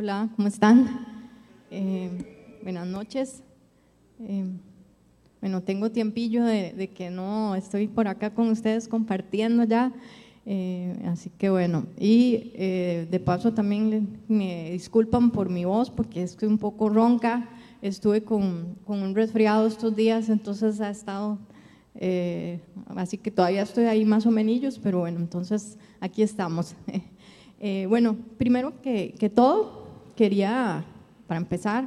[0.00, 0.88] Hola, ¿cómo están?
[1.72, 2.08] Eh,
[2.62, 3.42] buenas noches.
[4.20, 4.44] Eh,
[5.40, 9.92] bueno, tengo tiempillo de, que no estoy por acá con ustedes compartiendo ya,
[10.46, 12.52] eh, así que bueno, y
[13.10, 17.48] de paso también me disculpan por mi voz porque estoy un poco ronca,
[17.82, 21.40] estuve con, con un resfriado estos días, entonces ha estado,
[22.94, 26.76] así que todavía estoy ahí más o menos, pero bueno, entonces aquí estamos.
[27.88, 29.87] bueno, primero que, que todo,
[30.18, 30.82] quería,
[31.28, 31.86] para empezar,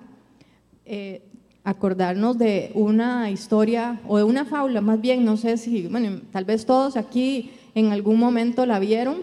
[0.85, 1.21] eh,
[1.65, 6.45] acordarnos de una historia o de una fábula, más bien, no sé si, bueno, tal
[6.45, 9.17] vez todos aquí en algún momento la vieron,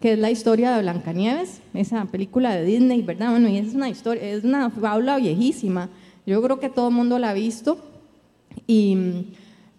[0.00, 3.30] que es la historia de Blancanieves, esa película de Disney, ¿verdad?
[3.32, 5.88] Bueno, y es una historia, es una fábula viejísima.
[6.24, 7.78] Yo creo que todo el mundo la ha visto.
[8.68, 8.96] Y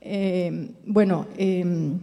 [0.01, 1.99] eh, bueno, em,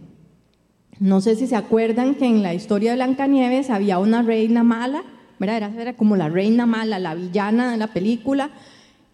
[0.99, 5.03] no sé si se acuerdan que en la historia de Blancanieves había una reina mala
[5.49, 8.49] era, como la reina mala, la villana de la película,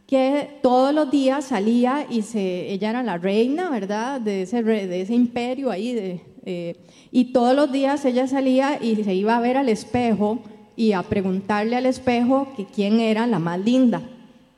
[0.06, 4.22] que todos los días salía y se, ella era la reina, ¿verdad?
[4.22, 5.94] De ese, de ese imperio ahí.
[5.94, 6.76] De, eh,
[7.12, 10.40] y todos los días ella salía y se iba a ver al espejo
[10.76, 14.02] y a preguntarle al espejo que quién era la más linda,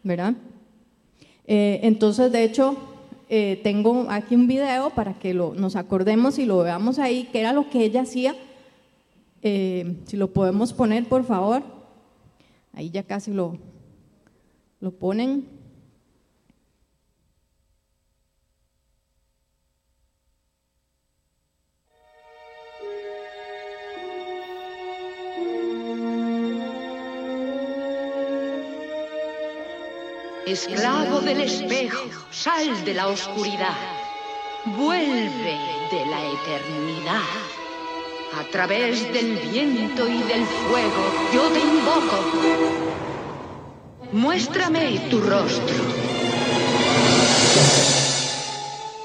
[0.04, 0.34] ¿verdad?
[1.48, 2.78] Eh, entonces, de hecho,
[3.28, 7.40] eh, tengo aquí un video para que lo, nos acordemos y lo veamos ahí, que
[7.40, 8.36] era lo que ella hacía
[9.42, 11.64] eh, si lo podemos poner, por favor.
[12.74, 13.58] Ahí ya casi lo,
[14.80, 15.60] lo ponen.
[30.46, 32.00] Esclavo del espejo,
[32.32, 33.78] sal de la oscuridad,
[34.66, 35.58] vuelve
[35.92, 37.59] de la eternidad.
[38.32, 42.18] A través del viento y del fuego, yo te invoco.
[44.12, 45.76] Muéstrame tu rostro.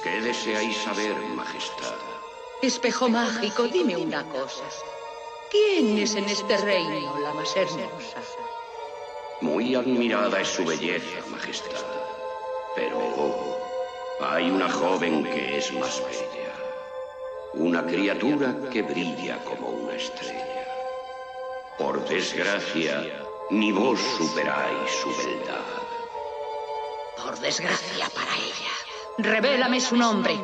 [0.02, 1.94] ¿Qué deseáis saber, Majestad?
[2.60, 4.64] Espejo mágico, dime una cosa.
[5.50, 8.20] ¿Quién es en este reino la más hermosa?
[9.40, 11.84] Muy admirada es su belleza, Majestad.
[12.76, 13.00] Pero
[14.20, 16.63] hay una joven que es más bella
[17.56, 20.66] una criatura que brilla como una estrella.
[21.78, 23.02] Por desgracia,
[23.50, 25.60] ni vos superáis su beldad.
[27.16, 28.72] Por desgracia para ella.
[29.18, 30.38] Revélame su nombre.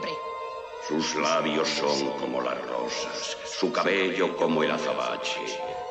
[0.88, 5.40] Sus labios son como las rosas, su cabello como el azabache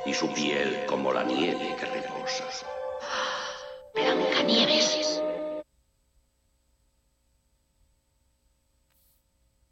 [0.05, 2.45] y su piel como la nieve que reposa.
[3.93, 4.78] Blancanieves.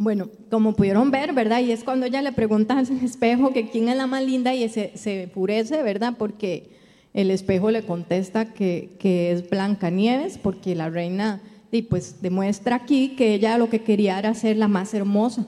[0.08, 1.60] Bueno, como pudieron ver, ¿verdad?
[1.60, 4.70] Y es cuando ella le pregunta al espejo que quién es la más linda y
[4.70, 6.14] se, se enfurece, ¿verdad?
[6.18, 6.70] Porque
[7.14, 11.42] el espejo le contesta que, que es Blanca Nieves, porque la reina
[11.74, 15.46] y pues demuestra aquí que ella lo que quería era ser la más hermosa,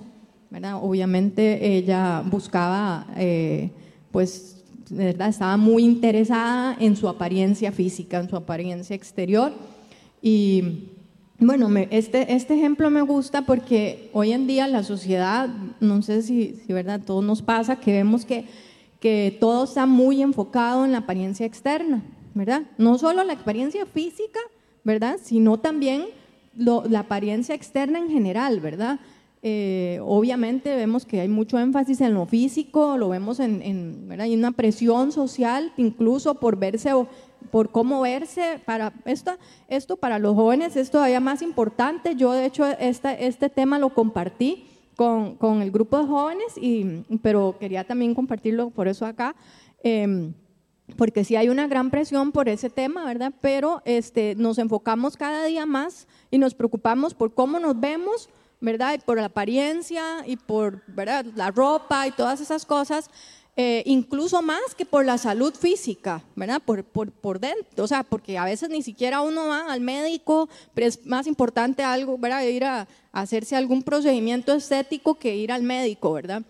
[0.49, 0.83] ¿verdad?
[0.83, 3.69] Obviamente ella buscaba, eh,
[4.11, 5.29] pues, ¿verdad?
[5.29, 9.53] Estaba muy interesada en su apariencia física, en su apariencia exterior
[10.21, 10.89] y
[11.39, 16.55] bueno, este, este ejemplo me gusta porque hoy en día la sociedad, no sé si,
[16.65, 18.45] si verdad, todo nos pasa, que vemos que,
[18.99, 22.63] que todo está muy enfocado en la apariencia externa, ¿verdad?
[22.77, 24.39] No solo la apariencia física,
[24.83, 25.17] ¿verdad?
[25.23, 26.05] Sino también
[26.55, 28.99] la apariencia externa en general, ¿verdad?
[29.41, 34.25] Eh, obviamente vemos que hay mucho énfasis en lo físico, lo vemos en, en ¿verdad?
[34.25, 36.91] hay una presión social incluso por verse
[37.51, 39.31] por cómo verse, para esto,
[39.67, 42.15] esto para los jóvenes es todavía más importante.
[42.15, 47.03] Yo de hecho este, este tema lo compartí con, con, el grupo de jóvenes, y,
[47.21, 49.35] pero quería también compartirlo por eso acá.
[49.83, 50.33] Em,
[50.97, 53.33] porque sí hay una gran presión por ese tema, ¿verdad?
[53.41, 58.29] Pero este, nos enfocamos cada día más y nos preocupamos por cómo nos vemos,
[58.59, 58.95] ¿verdad?
[58.95, 61.25] Y por la apariencia y por ¿verdad?
[61.35, 63.09] la ropa y todas esas cosas.
[63.61, 66.61] Eh, incluso más que por la salud física, ¿verdad?
[66.63, 70.47] Por, por, por, dentro, o sea, porque a veces ni siquiera uno va al médico,
[70.73, 72.41] pero es más importante algo, ¿verdad?
[72.43, 76.43] Ir a, hacerse algún procedimiento estético que ir al médico, ¿verdad?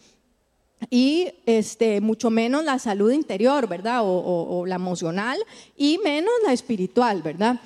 [0.92, 4.01] Y este, mucho menos la salud interior, ¿verdad?
[4.04, 5.39] o la emocional
[5.75, 7.60] y menos la espiritual, ¿verdad?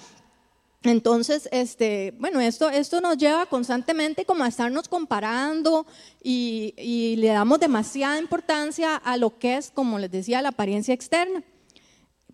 [0.83, 5.88] Entonces, este, bueno, esto, esto nos lleva constantemente como a estarnos comparando
[6.21, 11.41] y, le damos demasiada importancia a lo que es, como les decía, la apariencia externa.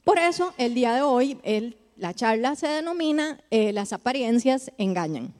[0.03, 1.37] Por eso, el día de hoy,
[1.95, 5.31] la charla se denomina eh, Las apariencias engañan.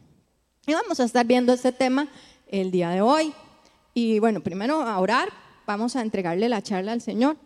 [0.68, 2.08] Y vamos a estar viendo este tema
[2.48, 3.34] el día de hoy.
[3.96, 5.30] Y bueno, primero a orar,
[5.66, 7.38] vamos a entregarle la charla al Señor.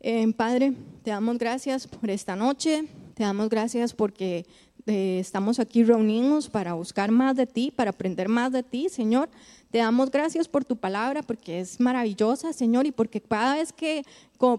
[0.00, 0.72] Eh, Padre,
[1.02, 2.84] te damos gracias por esta noche,
[3.14, 4.46] te damos gracias porque
[4.86, 9.28] eh, estamos aquí reunidos para buscar más de ti, para aprender más de ti, Señor.
[9.70, 14.04] Te damos gracias por tu palabra, porque es maravillosa, Señor, y porque cada vez que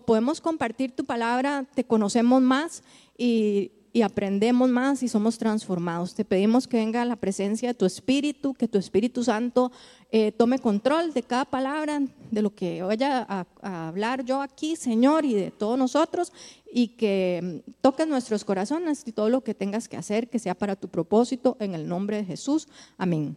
[0.06, 2.84] podemos compartir tu palabra, te conocemos más
[3.18, 6.14] y, y aprendemos más y somos transformados.
[6.14, 9.72] Te pedimos que venga la presencia de tu Espíritu, que tu Espíritu Santo
[10.12, 15.26] eh, tome control de cada palabra, de lo que vaya a, hablar yo aquí, Señor,
[15.26, 16.32] y de todos nosotros,
[16.72, 20.54] y que mm, toques nuestros corazones y todo lo que tengas que hacer, que sea
[20.54, 22.68] para tu propósito, en el nombre de Jesús.
[23.00, 23.36] Amén.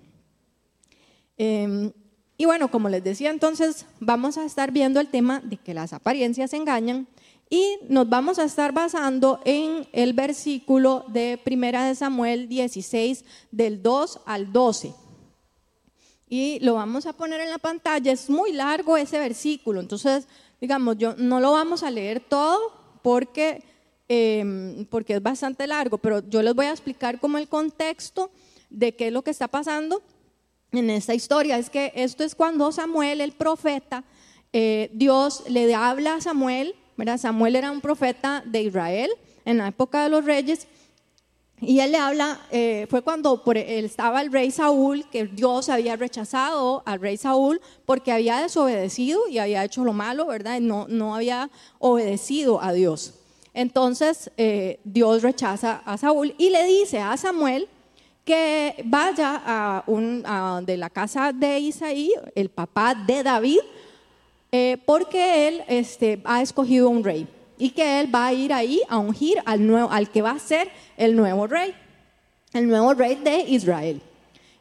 [1.39, 1.91] Em,
[2.37, 5.95] y bueno, como les decía, entonces vamos a estar viendo el tema de que las
[5.95, 7.09] apariencias engañan.
[7.53, 13.83] Y nos vamos a estar basando en el versículo de Primera de Samuel 16, del
[13.83, 14.95] 2 al 12.
[16.29, 18.13] Y lo vamos a poner en la pantalla.
[18.13, 19.81] Es muy largo ese versículo.
[19.81, 20.29] Entonces,
[20.61, 23.65] digamos, yo no lo vamos a leer todo porque,
[24.07, 28.31] em, porque es bastante largo, pero yo les voy a explicar como el contexto
[28.71, 30.03] de qué es lo que está pasando
[30.71, 31.59] en esta historia.
[31.59, 34.05] Es que esto es cuando Samuel, el profeta,
[34.53, 36.77] eh, Dios le habla a Samuel
[37.19, 39.11] Samuel era un profeta de Israel
[39.45, 40.67] en la época de los reyes.
[41.63, 46.83] Y él le habla, eh, fue cuando estaba el rey Saúl, que Dios había rechazado
[46.87, 50.59] al rey Saúl porque había desobedecido y había hecho lo malo, ¿verdad?
[50.61, 53.15] No, no había obedecido a Dios.
[53.53, 57.69] Entonces eh, Dios rechaza a Saúl y le dice a Samuel
[58.25, 60.23] que vaya a, un,
[60.65, 63.59] de la casa de Isaí, el papá de David,
[64.53, 68.81] eh, porque él este, ha escogido un rey y que él va a ir ahí
[68.89, 71.75] a ungir al, nuevo, al que va a ser el nuevo rey,
[72.53, 74.01] el nuevo rey de Israel.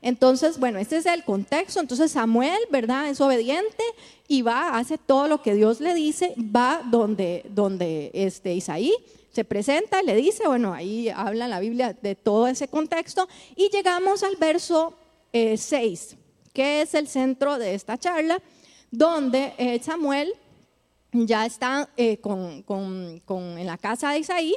[0.02, 1.80] Entonces, bueno, este es el contexto.
[1.80, 3.10] Entonces Samuel, ¿verdad?
[3.10, 3.84] Es obediente
[4.28, 8.94] y va, hace todo lo que Dios le dice, va donde, donde este Isaí
[9.32, 14.24] se presenta, le dice, bueno, ahí habla la Biblia de todo ese contexto y llegamos
[14.24, 14.94] al verso
[15.32, 16.18] 6, eh,
[16.54, 18.42] que es el centro de esta charla
[18.92, 20.34] donde eh, Samuel
[21.12, 22.64] ya está eh, con,
[23.58, 24.56] en la casa de Isaí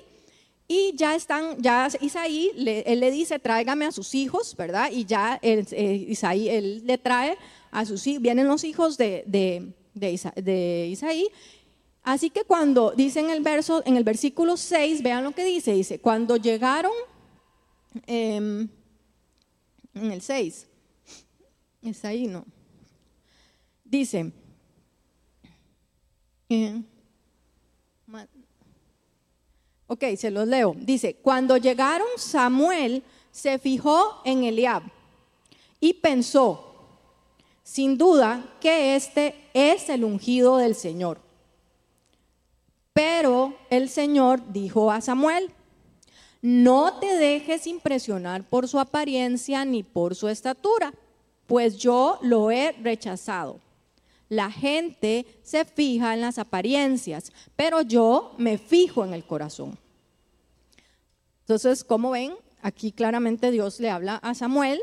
[0.69, 4.91] y ya están, ya Isaí, él le dice, tráigame a sus hijos, ¿verdad?
[4.91, 7.37] Y ya eh, Isaí, él le trae
[7.71, 11.29] a sus hijos, vienen los hijos de, de, Isaí.
[12.03, 15.73] Así que cuando dice en el, verso, en el versículo 6, vean lo que dice,
[15.73, 16.93] dice, cuando llegaron,
[18.07, 18.69] em,
[19.95, 20.67] en el 6,
[21.83, 22.47] Isaí no,
[23.93, 24.33] Dice,
[26.49, 26.83] eh,
[29.87, 30.75] ok, se los leo.
[30.79, 34.83] Dice, cuando llegaron Samuel se fijó en Eliab
[35.79, 36.75] y pensó,
[37.63, 41.21] sin duda, que este es el ungido del Señor.
[42.95, 45.51] Pero el Señor dijo a Samuel,
[46.41, 50.95] no te dejes impresionar por su apariencia ni por su estatura,
[51.47, 53.61] pues yo lo he rechazado.
[54.33, 59.79] La gente se fija en las apariencias, pero yo me fijo en el corazón.
[61.41, 62.33] Entonces, como ven,
[62.63, 64.81] aquí claramente Dios le habla a Samuel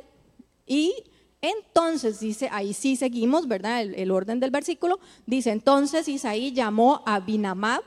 [0.68, 0.94] y
[1.42, 3.82] entonces dice, ahí sí seguimos, ¿verdad?
[3.82, 7.80] El, orden del versículo dice, entonces Isaí llamó a Binamad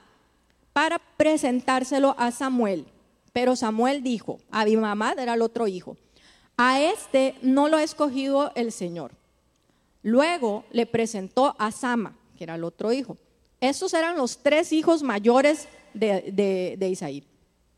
[0.72, 2.86] para presentárselo a Samuel.
[3.32, 5.96] Pero Samuel dijo, Abinamad era el otro hijo,
[6.56, 9.21] a este no lo ha escogido el Señor.
[10.03, 13.17] Luego le presentó a Sama, que era el otro hijo.
[13.61, 17.25] Estos eran los tres hijos mayores de, Isaí.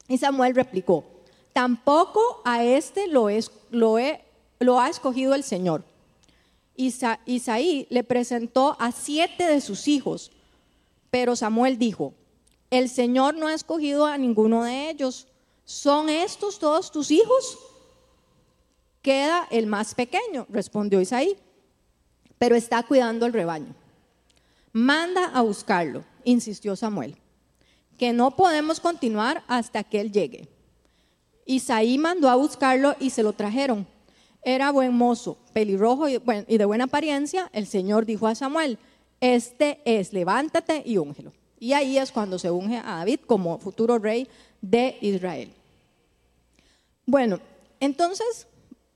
[0.08, 1.04] Y Samuel replicó,
[1.52, 3.28] tampoco a este lo,
[3.70, 5.84] lo, ha escogido el Señor.
[6.76, 10.32] Isaí le presentó a siete de sus hijos,
[11.10, 12.14] pero Samuel dijo,
[12.70, 15.28] el Señor no ha escogido a ninguno de ellos.
[15.66, 17.58] ¿Son estos todos tus hijos?
[19.02, 21.36] Queda el más pequeño, respondió Isaí
[22.38, 23.74] pero está cuidando el rebaño.
[24.72, 27.16] Manda a buscarlo, insistió Samuel,
[27.96, 30.48] que no podemos continuar hasta que él llegue.
[31.46, 33.86] Isaí mandó a buscarlo y se lo trajeron.
[34.42, 37.50] Era buen mozo, pelirrojo y, de buena apariencia.
[37.52, 38.78] El Señor dijo a Samuel,
[39.20, 41.32] este es, levántate y úngelo.
[41.58, 44.28] Y ahí es cuando se unge a David como futuro rey
[44.60, 45.50] de Israel.
[47.06, 47.38] Bueno,
[47.80, 48.46] entonces,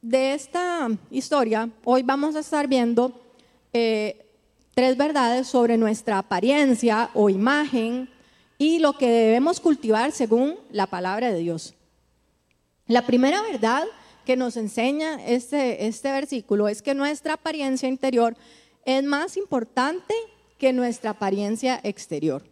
[0.03, 3.28] de esta historia, hoy vamos a estar viendo
[3.73, 4.27] eh,
[4.75, 8.09] tres verdades sobre nuestra apariencia o imagen
[8.59, 11.75] y lo que debemos cultivar según la palabra de Dios.
[12.87, 13.85] La primera verdad
[14.25, 18.37] que nos enseña este, este versículo es que nuestra apariencia interior
[18.85, 20.15] es más importante
[20.59, 22.43] que nuestra apariencia exterior.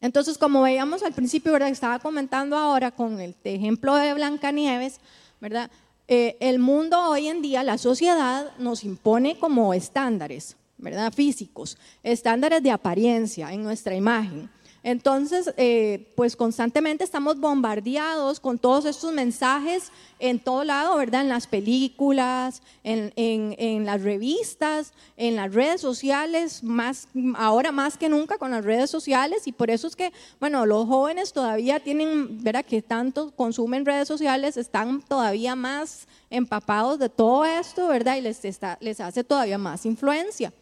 [0.00, 1.70] Entonces, como veíamos al principio, ¿verdad?
[1.70, 5.00] Estaba comentando ahora con el ejemplo de Blancanieves,
[5.40, 5.70] ¿verdad?
[6.10, 11.12] Eh, el mundo hoy en día, la sociedad nos impone como estándares, ¿verdad?
[11.12, 14.48] Físicos, estándares de apariencia en nuestra imagen.
[14.84, 21.22] Entonces, eh, pues constantemente estamos bombardeados con todos estos mensajes en todo lado, ¿verdad?
[21.22, 28.38] En las películas, en, las revistas, en las redes sociales, más, ahora más que nunca
[28.38, 29.46] con las redes sociales.
[29.46, 32.64] Y por eso es que, bueno, los jóvenes todavía tienen, ¿verdad?
[32.64, 38.16] Que tanto consumen redes sociales, están todavía más empapados de todo esto, ¿verdad?
[38.16, 38.40] Y les,
[38.80, 40.52] les hace todavía más influencia.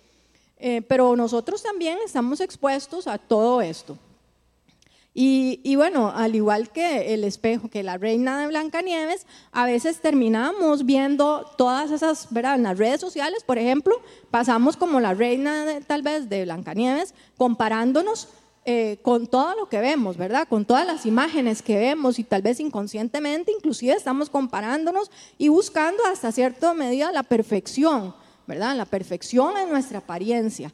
[0.59, 3.99] Eh, pero nosotros también estamos expuestos a todo esto.
[5.19, 10.85] Y, bueno, al igual que el espejo, que la reina de Blancanieves, a veces terminamos
[10.85, 12.57] viendo todas esas, ¿verdad?
[12.57, 13.99] En las redes sociales, por ejemplo,
[14.31, 18.29] pasamos como la reina tal vez de Blancanieves, comparándonos
[18.67, 20.47] eh, con todo lo que vemos, ¿verdad?
[20.49, 26.05] Con todas las imágenes que vemos y tal vez inconscientemente, inclusive estamos comparándonos y buscando
[26.13, 28.15] hasta cierta medida la perfección,
[28.47, 28.77] ¿verdad?
[28.77, 30.71] La perfección en nuestra apariencia.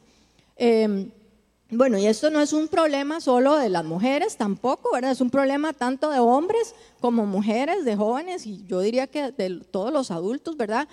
[0.57, 1.11] Em,
[1.75, 5.11] bueno, y esto no es un problema solo de las mujeres tampoco, ¿verdad?
[5.11, 9.61] Es un problema tanto de hombres como mujeres, de jóvenes y yo diría que de
[9.71, 10.87] todos los adultos, ¿verdad?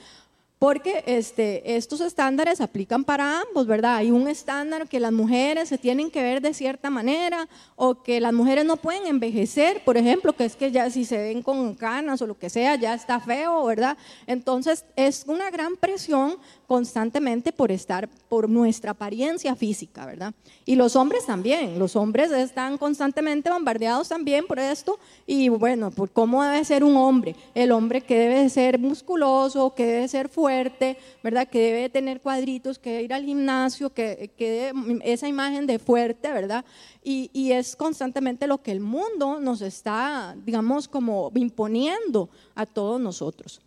[0.60, 3.96] porque este, estos estándares aplican para ambos, ¿verdad?
[3.96, 8.20] Hay un estándar que las mujeres se tienen que ver de cierta manera o que
[8.20, 11.74] las mujeres no pueden envejecer, por ejemplo, que es que ya si se ven con
[11.74, 13.96] canas o lo que sea, ya está feo, ¿verdad?
[14.26, 16.36] Entonces es una gran presión
[16.70, 20.32] constantemente por estar, por nuestra apariencia física, ¿verdad?
[20.64, 26.12] Y los hombres también, los hombres están constantemente bombardeados también por esto y bueno, por
[26.12, 30.96] cómo debe ser un hombre, el hombre que debe ser musculoso, que debe ser fuerte,
[31.24, 31.48] ¿verdad?
[31.48, 34.72] Que debe tener cuadritos, que debe ir al gimnasio, que, que
[35.02, 36.64] esa imagen de fuerte, ¿verdad?
[37.02, 43.00] Y, y, es constantemente lo que el mundo nos está, digamos, como imponiendo a todos
[43.00, 43.60] nosotros.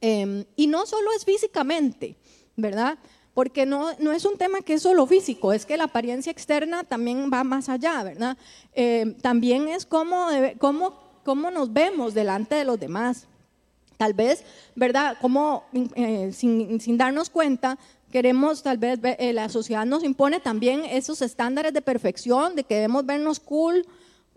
[0.00, 2.16] Em, y no solo es físicamente,
[2.56, 2.98] ¿verdad?
[3.34, 6.84] Porque no, no, es un tema que es solo físico, es que la apariencia externa
[6.84, 8.36] también va más allá, ¿verdad?
[8.74, 10.28] Em, también es cómo,
[10.58, 13.26] cómo, cómo nos vemos delante de los demás.
[13.96, 14.44] Tal vez,
[14.76, 15.16] ¿verdad?
[15.20, 15.64] Como
[15.96, 17.78] eh, sin, darnos cuenta,
[18.12, 22.76] queremos, tal vez, eh, la sociedad nos impone también esos estándares de perfección, de que
[22.76, 23.84] debemos vernos cool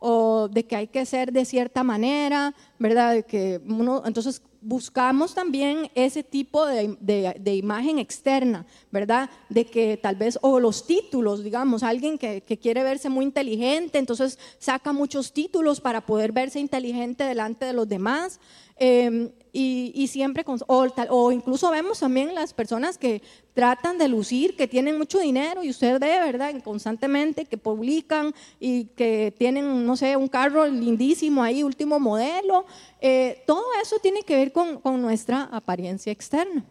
[0.03, 3.13] o de que hay que ser de cierta manera, ¿verdad?
[3.13, 9.29] De que uno, entonces buscamos también ese tipo de, imagen externa, ¿verdad?
[9.49, 13.99] De que tal vez, o los títulos, digamos, alguien que, que, quiere verse muy inteligente,
[13.99, 18.39] entonces saca muchos títulos para poder verse inteligente delante de los demás.
[18.77, 23.21] Em, y, siempre, con, o, incluso vemos también las personas que
[23.53, 26.53] tratan de lucir, que tienen mucho dinero y usted ve, ¿verdad?
[26.63, 32.65] Constantemente que publican y que tienen, no sé, un carro lindísimo ahí, último modelo.
[33.01, 36.63] Eh, todo eso tiene que ver con, con nuestra apariencia externa.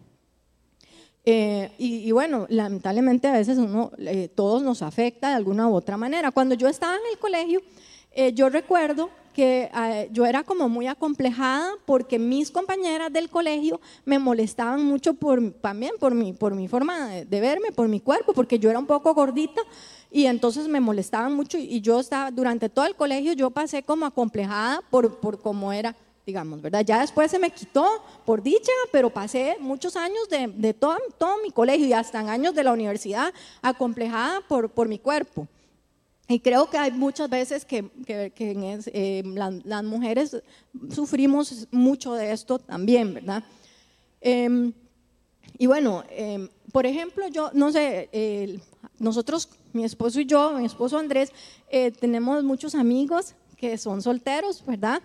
[1.27, 5.99] Eh, y, bueno, lamentablemente a veces uno, eh, todos nos afecta de alguna u otra
[5.99, 6.31] manera.
[6.31, 7.61] Cuando yo estaba en el colegio,
[8.35, 9.11] yo recuerdo
[9.41, 15.15] que eh, yo era como muy acomplejada porque mis compañeras del colegio me molestaban mucho
[15.15, 18.79] por, también por mi, por mi forma de, verme, por mi cuerpo, porque yo era
[18.79, 19.63] un poco gordita
[20.11, 24.05] y entonces me molestaban mucho y yo estaba, durante todo el colegio yo pasé como
[24.05, 26.85] acomplejada por, por cómo era digamos, ¿verdad?
[26.85, 27.87] Ya después se me quitó
[28.27, 32.29] por dicha, pero pasé muchos años de, de todo, todo mi colegio y hasta en
[32.29, 33.33] años de la universidad
[33.63, 35.49] acomplejada por, por mi cuerpo.
[36.31, 39.23] Y creo que hay muchas veces que, eh,
[39.65, 40.43] las, mujeres
[40.91, 43.45] sufrimos mucho de esto también, ¿verdad?
[44.23, 44.73] Em,
[45.59, 48.09] y bueno, em, por ejemplo, yo, no sé,
[49.01, 51.33] nosotros, mi esposo y yo, mi esposo Andrés,
[51.69, 55.03] eh, tenemos muchos amigos que son solteros, ¿verdad?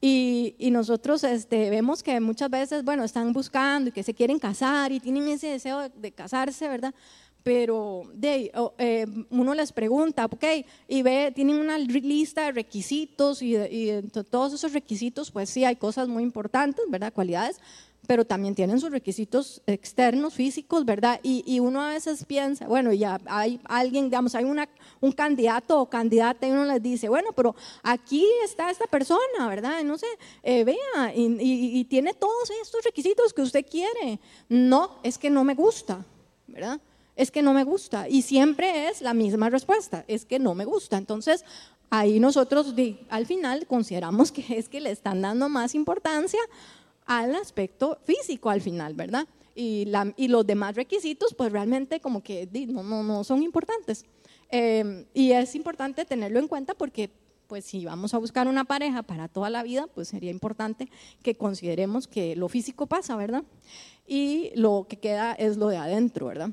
[0.00, 4.92] Y, nosotros este, vemos que muchas veces, bueno, están buscando y que se quieren casar
[4.92, 6.94] y tienen ese deseo de casarse, ¿verdad?
[7.42, 10.44] Pero de, eh, uno les pregunta, ok,
[10.88, 15.76] y ve, tienen una lista de requisitos y, y todos esos requisitos, pues sí, hay
[15.76, 17.12] cosas muy importantes, ¿verdad?
[17.12, 17.60] Cualidades,
[18.06, 21.20] pero también tienen sus requisitos externos, físicos, ¿verdad?
[21.22, 24.68] Y, y, uno a veces piensa, bueno, ya hay alguien, digamos, hay una,
[25.00, 29.82] un candidato o candidata y uno les dice, bueno, pero aquí está esta persona, ¿verdad?
[29.84, 30.08] No sé,
[30.42, 34.18] eh, vea, y, y tiene todos estos requisitos que usted quiere.
[34.48, 36.04] No, es que no me gusta,
[36.46, 36.80] ¿verdad?
[37.16, 38.08] Es que no me gusta.
[38.08, 40.96] Y siempre es la misma respuesta, es que no me gusta.
[40.96, 41.44] Entonces,
[41.90, 42.74] ahí nosotros
[43.08, 46.40] al final consideramos que es que le están dando más importancia
[47.06, 49.26] al aspecto físico al final, ¿verdad?
[49.54, 49.86] Y,
[50.28, 54.04] los demás requisitos, pues realmente como que no, no, no son importantes.
[54.50, 57.10] Eh, y es importante tenerlo en cuenta porque
[57.50, 60.88] pues si vamos a buscar una pareja para toda la vida, pues sería importante
[61.20, 63.42] que consideremos que lo físico pasa, ¿verdad?
[64.06, 66.50] Y lo que queda es lo de adentro, ¿verdad?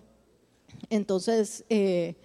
[0.90, 2.16] Entonces, eh,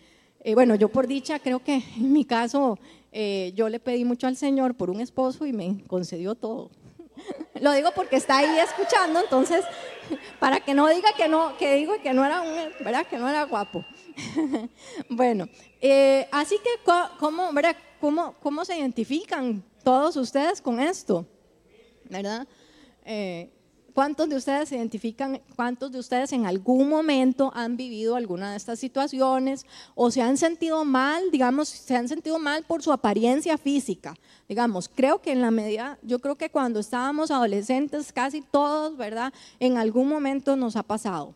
[0.40, 2.78] eh, bueno, yo por dicha creo que en mi caso
[3.12, 6.70] eh, yo le pedí mucho al Señor por un esposo y me concedió todo.
[7.60, 9.64] Lo digo porque está ahí escuchando, entonces,
[10.40, 12.54] para que no diga que no, que digo que no era un,
[12.84, 13.06] ¿verdad?
[13.06, 13.84] Que no era guapo.
[15.08, 15.48] bueno,
[16.30, 17.76] así que, ¿cómo, ¿verdad?
[18.00, 21.26] ¿Cómo, ¿Cómo se identifican todos ustedes con esto?
[22.10, 22.46] ¿Verdad?
[23.94, 28.56] ¿Cuántos de ustedes se identifican, cuántos de ustedes en algún momento han vivido alguna de
[28.56, 33.58] estas situaciones o se han sentido mal, digamos, se han sentido mal por su apariencia
[33.58, 34.14] física?
[34.48, 39.32] Digamos, creo que en la medida, yo creo que cuando estábamos adolescentes, casi todos, ¿verdad?
[39.60, 41.34] En algún momento nos ha pasado.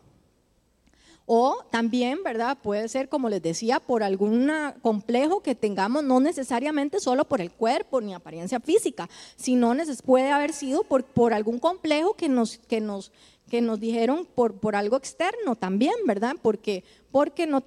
[1.29, 2.57] O también, ¿verdad?
[2.63, 4.49] Puede ser, como les decía, por algún
[4.81, 9.73] complejo que tengamos, no necesariamente solo por el cuerpo ni apariencia física, sino
[10.05, 13.11] puede haber sido por, algún complejo que nos, que nos,
[13.49, 16.37] que nos dijeron por, por algo externo también, ¿verdad?
[16.41, 17.61] Porque, porque, no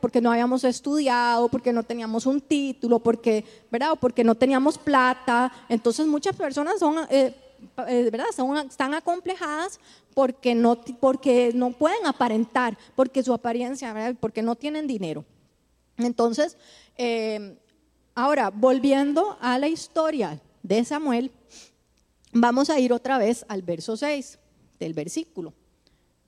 [0.00, 3.92] porque no habíamos estudiado, porque no teníamos un título, porque, ¿verdad?
[3.92, 5.52] O porque no teníamos plata.
[5.68, 6.96] Entonces muchas personas son...
[7.08, 7.32] Eh,
[7.88, 8.26] eh, ¿verdad?
[8.68, 9.80] están acomplejadas
[10.16, 15.26] porque no, porque no pueden aparentar, porque su apariencia, porque no tienen dinero.
[15.98, 16.56] Entonces,
[16.96, 17.58] eh,
[18.14, 21.30] ahora, volviendo a la historia de Samuel,
[22.32, 24.38] vamos a ir otra vez al verso 6
[24.80, 25.52] del versículo,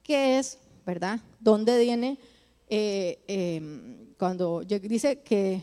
[0.02, 1.20] que es, ¿verdad?
[1.40, 2.18] Donde viene,
[2.68, 5.62] eh, em, cuando dice que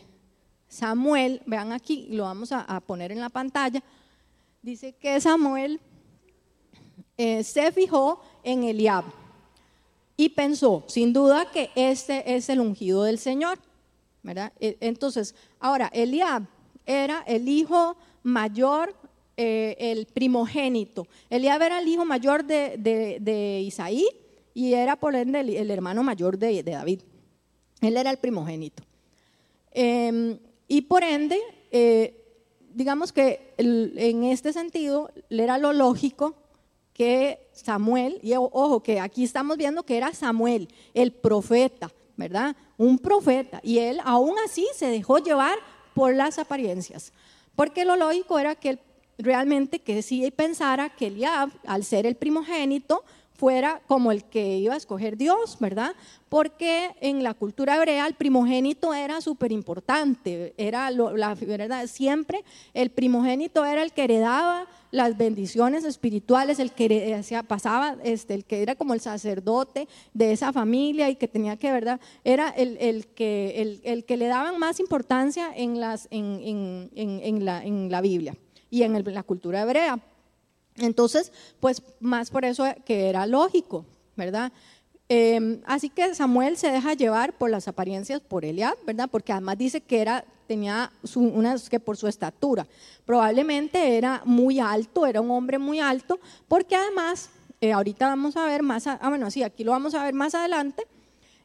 [0.66, 3.84] Samuel, vean aquí, lo vamos a poner en la pantalla,
[4.62, 5.80] dice que Samuel
[7.18, 9.04] eh, se fijó en Eliab
[10.16, 13.58] y pensó, sin duda, que este es el ungido del Señor.
[14.22, 14.52] ¿verdad?
[14.60, 16.42] E, entonces, ahora, Eliab
[16.84, 18.94] era el hijo mayor,
[19.36, 21.06] eh, el primogénito.
[21.30, 24.06] Eliab era el hijo mayor de, Isaí
[24.52, 27.02] y era por ende el, hermano mayor de, David.
[27.80, 28.82] Él era el primogénito.
[29.70, 31.38] Em, y por ende,
[31.70, 32.24] eh,
[32.74, 36.34] digamos que en este sentido era lo lógico
[36.96, 42.56] que Samuel, y ojo que aquí estamos viendo que era Samuel, el profeta, ¿verdad?
[42.78, 45.58] Un profeta, y él aún así se dejó llevar
[45.92, 47.12] por las apariencias,
[47.54, 48.80] porque lo lógico era que él
[49.18, 53.04] realmente que sí pensara que Eliab, al ser el primogénito,
[53.34, 55.94] fuera como el que iba a escoger Dios, ¿verdad?
[56.30, 62.88] Porque en la cultura hebrea el primogénito era súper importante, era la verdad, siempre el
[62.88, 68.74] primogénito era el que heredaba las bendiciones espirituales, el que pasaba, este, el que era
[68.74, 72.00] como el sacerdote de esa familia y que tenía que, ¿verdad?
[72.24, 77.90] Era el, que, el, que le daban más importancia en, las, en, en, la, en
[77.90, 78.36] la Biblia
[78.70, 80.00] y en la cultura hebrea.
[80.78, 84.52] Entonces, pues más por eso que era lógico, ¿verdad?
[85.08, 89.08] Em, así que Samuel se deja llevar por las apariencias por Eliab, ¿verdad?
[89.10, 92.66] Porque además dice que era, tenía unas que por su estatura,
[93.04, 97.30] probablemente era muy alto, era un hombre muy alto, porque además,
[97.60, 100.34] eh, ahorita vamos a ver más, ah, bueno, sí, aquí lo vamos a ver más
[100.34, 100.86] adelante,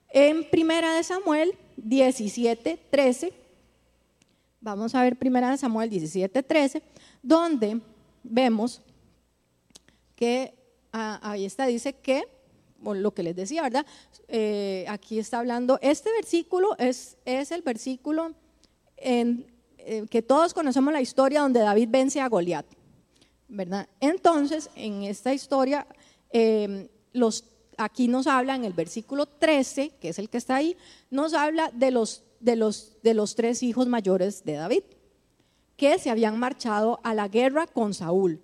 [0.09, 3.33] en Primera de Samuel 17, 13,
[4.59, 6.83] vamos a ver Primera de Samuel 17, 13,
[7.23, 7.79] donde
[8.23, 8.81] vemos
[10.15, 10.53] que
[10.93, 12.23] ah, ahí está, dice que,
[12.83, 13.85] lo que les decía, ¿verdad?
[14.27, 18.33] Eh, aquí está hablando, este versículo es, es el versículo
[19.01, 19.45] en,
[19.77, 22.65] eh, que todos conocemos la historia donde David vence a Goliat,
[23.47, 23.87] ¿verdad?
[23.99, 25.87] Entonces, en esta historia,
[26.31, 27.45] em, los,
[27.77, 30.77] aquí nos habla en el versículo 13, que es el que está ahí,
[31.09, 34.83] nos habla de los, de los, de los tres hijos mayores de David,
[35.77, 38.39] que se habían marchado a la guerra con Saúl.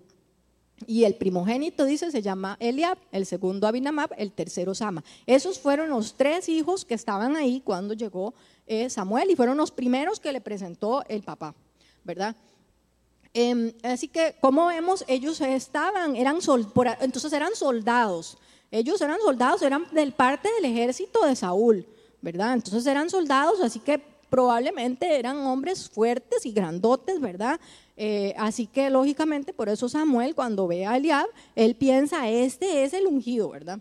[0.86, 5.02] Y el primogénito, dice, se llama Eliab, el segundo Abinamab, el tercero Sama.
[5.26, 8.34] Esos fueron los tres hijos que estaban ahí cuando llegó
[8.68, 11.54] eh, Samuel y fueron los primeros que le presentó el papá,
[12.04, 12.36] ¿verdad?
[13.34, 16.38] Em, así que, como vemos, ellos estaban, eran
[17.00, 18.38] entonces eran soldados.
[18.70, 21.86] Ellos eran soldados, eran del parte del ejército de Saúl,
[22.20, 22.54] ¿verdad?
[22.54, 27.58] Entonces eran soldados, así que probablemente eran hombres fuertes y grandotes, ¿verdad?
[27.96, 31.26] Eh, así que lógicamente por eso Samuel cuando ve a Eliab,
[31.56, 33.80] él piensa, este es el ungido, ¿verdad?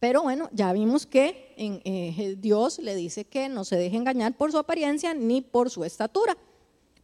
[0.00, 4.34] Pero bueno, ya vimos que en, eh, Dios le dice que no se deje engañar
[4.34, 6.36] por su apariencia ni por su estatura.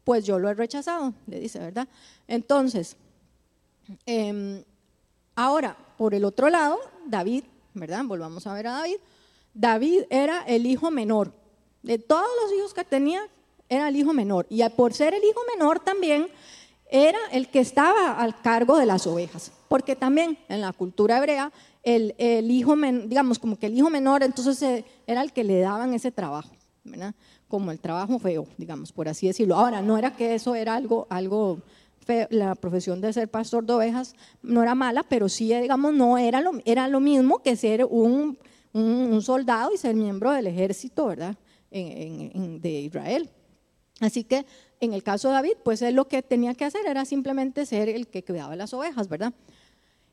[0.03, 1.89] Pues yo lo he rechazado, le dice, ¿verdad?
[2.27, 2.97] Entonces,
[4.07, 4.65] em,
[5.35, 8.03] ahora, por el otro lado, David, ¿verdad?
[8.05, 8.97] Volvamos a ver a David.
[9.53, 11.33] David era el hijo menor.
[11.83, 13.29] De todos los hijos que tenía,
[13.69, 14.47] era el hijo menor.
[14.49, 16.29] Y por ser el hijo menor también
[16.91, 19.53] era el que estaba al cargo de las ovejas.
[19.69, 21.53] Porque también en la cultura hebrea,
[21.87, 22.75] el, hijo,
[23.07, 26.51] digamos, como que el hijo menor, entonces eh, era el que le daban ese trabajo,
[26.83, 27.15] ¿verdad?
[27.47, 29.55] Como el trabajo feo, digamos, por así decirlo.
[29.55, 31.61] Ahora, no era que eso era algo, algo
[32.01, 36.19] feo, la profesión de ser pastor de ovejas no era mala, pero sí, digamos, no
[36.19, 38.37] era lo, era lo mismo que ser un,
[38.73, 41.37] un, soldado y ser miembro del ejército, ¿verdad?
[41.71, 43.29] de Israel.
[44.01, 44.45] Así que
[44.81, 47.89] en el caso de David, pues él lo que tenía que hacer era simplemente ser
[47.89, 49.33] el que cuidaba las ovejas, ¿verdad?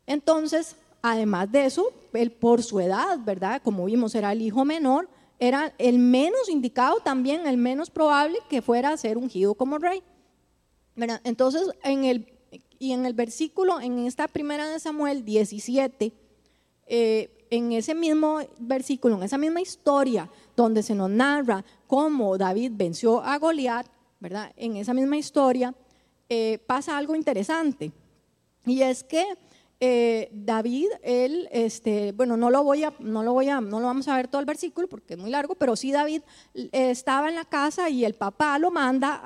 [0.05, 3.61] Entonces, además de eso, él por su edad, ¿verdad?
[3.61, 8.63] Como vimos, era el hijo menor, era el menos indicado también, el menos probable que
[8.63, 10.01] fuera a ser ungido como rey.
[10.95, 11.21] ¿verdad?
[11.23, 12.33] Entonces, en el,
[12.79, 16.13] y en el versículo, en esta primera de Samuel 17,
[16.87, 22.71] eh, en ese mismo versículo, en esa misma historia, donde se nos narra cómo David
[22.75, 23.87] venció a Goliat,
[24.19, 24.53] ¿verdad?
[24.55, 25.75] En esa misma historia
[26.29, 27.91] eh, pasa algo interesante.
[28.65, 29.25] Y es que
[29.85, 33.87] eh, David, él, este, bueno, no lo voy a, no lo voy a, no lo
[33.87, 36.21] vamos a ver todo el versículo porque es muy largo, pero sí David
[36.53, 39.19] eh, estaba en la casa y el papá lo manda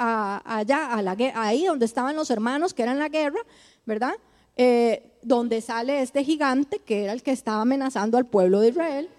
[0.43, 3.39] allá, a ahí donde estaban los hermanos que eran la guerra,
[3.85, 4.15] ¿verdad?
[5.21, 9.09] donde sale este gigante que era el que estaba amenazando al pueblo de Israel.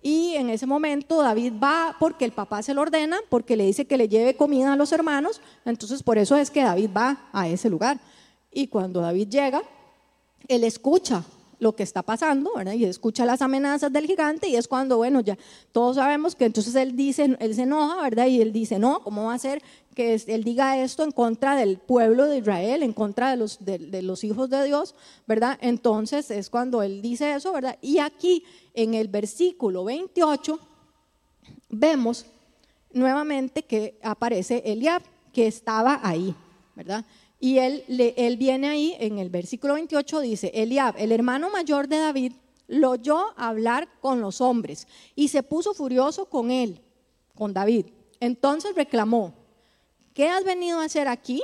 [0.00, 3.86] Y en ese momento David va porque el papá se lo ordena, porque le dice
[3.86, 5.40] que le lleve comida a los hermanos.
[5.64, 7.98] Entonces por eso es que David va a ese lugar.
[8.52, 9.62] Y cuando David llega,
[10.48, 11.24] él escucha
[11.58, 12.74] lo que está pasando, ¿verdad?
[12.74, 15.38] Y escucha las amenazas del gigante y es cuando, bueno, ya
[15.72, 18.26] todos sabemos que entonces él dice, él se enoja, ¿verdad?
[18.26, 19.62] Y él dice, no, ¿cómo va a ser
[19.94, 24.02] que él diga esto en contra del pueblo de Israel, en contra de los, de,
[24.02, 24.94] los hijos de Dios,
[25.26, 25.58] ¿verdad?
[25.60, 27.78] Entonces es cuando él dice eso, ¿verdad?
[27.80, 30.58] Y aquí en el versículo 28
[31.70, 32.26] vemos
[32.92, 35.02] nuevamente que aparece Eliab,
[35.32, 36.34] que estaba ahí,
[36.76, 37.04] ¿verdad?
[37.40, 41.98] Y él, él viene ahí en el versículo 28, dice, Eliab, el hermano mayor de
[41.98, 42.32] David,
[42.66, 46.80] lo oyó hablar con los hombres y se puso furioso con él,
[47.34, 47.86] con David.
[48.20, 49.34] Entonces reclamó,
[50.14, 51.42] ¿qué has venido a hacer aquí?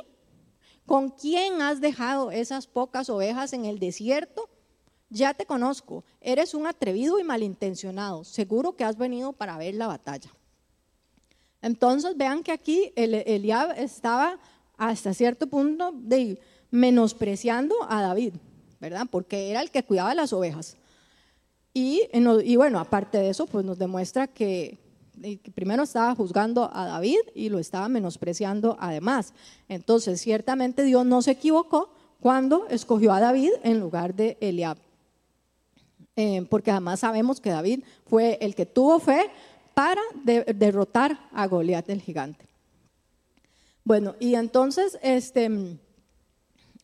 [0.86, 4.48] ¿Con quién has dejado esas pocas ovejas en el desierto?
[5.10, 9.88] Ya te conozco, eres un atrevido y malintencionado, seguro que has venido para ver la
[9.88, 10.30] batalla.
[11.62, 14.38] Entonces vean que aquí Eliab estaba
[14.80, 16.40] hasta cierto punto de
[16.70, 18.32] menospreciando a David,
[18.80, 19.06] ¿verdad?
[19.10, 20.78] Porque era el que cuidaba las ovejas.
[21.74, 22.08] Y,
[22.56, 24.78] bueno, aparte de eso, pues nos demuestra que,
[25.20, 29.34] que, primero estaba juzgando a David y lo estaba menospreciando además.
[29.68, 34.78] Entonces, ciertamente Dios no se equivocó cuando escogió a David en lugar de Eliab.
[36.16, 39.30] Eh, porque además sabemos que David fue el que tuvo fe
[39.74, 42.49] para derrotar a Goliat el gigante.
[43.84, 45.78] Bueno, y entonces, este,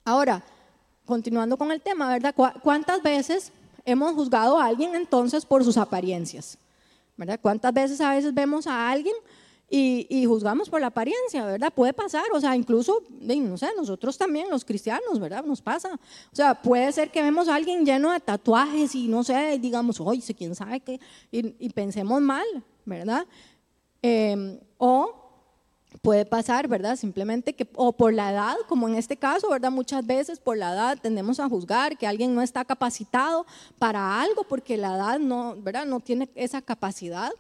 [0.05, 0.43] ahora,
[1.05, 2.35] continuando con el tema, ¿verdad?
[2.63, 3.53] ¿Cuántas veces
[3.85, 6.59] hemos juzgado a alguien entonces por sus apariencias?
[7.17, 7.39] ¿Verdad?
[7.41, 9.15] ¿Cuántas veces a veces vemos a alguien
[9.69, 11.73] y, juzgamos por la apariencia, ¿verdad?
[11.75, 15.45] Puede pasar, o sea, incluso, no sé, nosotros también, los cristianos, ¿verdad?
[15.45, 15.93] Nos pasa.
[16.33, 20.01] O sea, puede ser que vemos a alguien lleno de tatuajes y no sé, digamos,
[20.01, 21.01] oye, quién sabe qué,
[21.33, 22.47] y, pensemos mal,
[22.85, 23.27] ¿verdad?
[24.03, 25.26] Eh, o
[26.07, 26.95] puede pasar, ¿verdad?
[26.95, 29.73] Simplemente que, o por la edad, como en este caso, ¿verdad?
[29.73, 33.45] Muchas veces por la edad tendemos a juzgar que alguien no está capacitado
[33.77, 35.85] para algo porque la edad no, ¿verdad?
[35.85, 37.33] No tiene esa capacidad.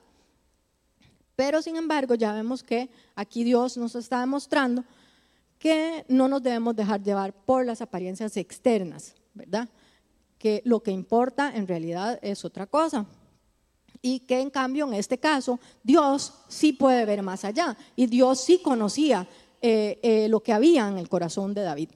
[1.36, 4.82] Pero sin embargo, ya vemos que aquí Dios nos está demostrando
[5.60, 9.68] que no nos debemos dejar llevar por las apariencias externas, ¿verdad?
[10.40, 13.06] Que lo que importa en realidad es otra cosa
[14.02, 18.40] y que en cambio en este caso Dios sí puede ver más allá y Dios
[18.40, 19.26] sí conocía
[19.62, 21.90] eh, eh, lo que había en el corazón de David.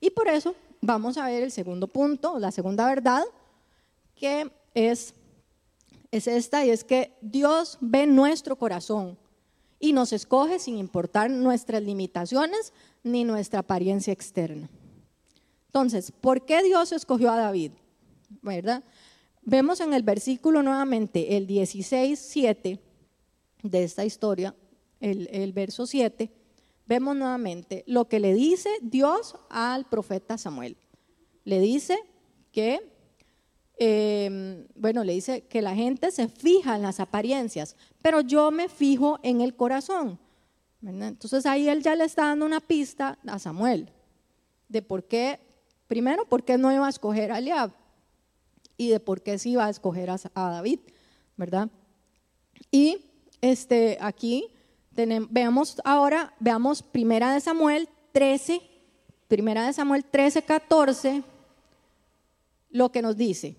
[0.00, 3.24] Y por eso vamos a ver el segundo punto, la segunda verdad,
[4.14, 5.14] que es,
[6.10, 9.18] es esta, y es que Dios ve nuestro corazón
[9.78, 14.68] y nos escoge sin importar nuestras limitaciones ni nuestra apariencia externa.
[15.66, 17.72] Entonces, ¿por qué Dios escogió a David?
[18.42, 18.82] ¿Verdad?
[19.48, 22.80] Vemos en el versículo nuevamente el 16, 7
[23.62, 24.56] de esta historia,
[24.98, 26.32] el, verso 7,
[26.84, 30.76] vemos nuevamente lo que le dice Dios al profeta Samuel.
[31.44, 31.96] Le dice
[32.50, 32.90] que,
[33.78, 38.68] em, bueno, le dice que la gente se fija en las apariencias, pero yo me
[38.68, 40.18] fijo en el corazón.
[40.82, 43.90] Entonces ahí él ya le está dando una pista a Samuel
[44.68, 45.38] de por qué,
[45.86, 47.85] primero, por qué no iba a escoger a Eliab
[48.76, 50.80] y de por qué se iba a escoger a, David,
[51.36, 51.68] ¿verdad?
[52.70, 52.98] Y
[53.40, 54.48] este, aquí
[54.94, 58.60] tenemos, veamos ahora, veamos Primera de Samuel 13,
[59.28, 61.22] Primera de Samuel 13, 14,
[62.70, 63.56] lo que nos dice.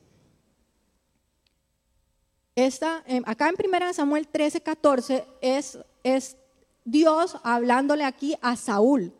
[2.55, 6.37] Esta, em, acá en Primera de Samuel 13, 14 es, es
[6.85, 9.13] Dios hablándole aquí a Saúl,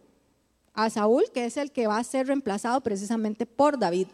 [0.74, 4.08] a Saúl que es el que va a ser reemplazado precisamente por David.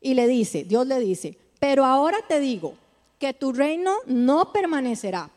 [0.00, 2.74] Y le dice, Dios le dice, pero ahora te digo
[3.18, 5.30] que tu reino no permanecerá.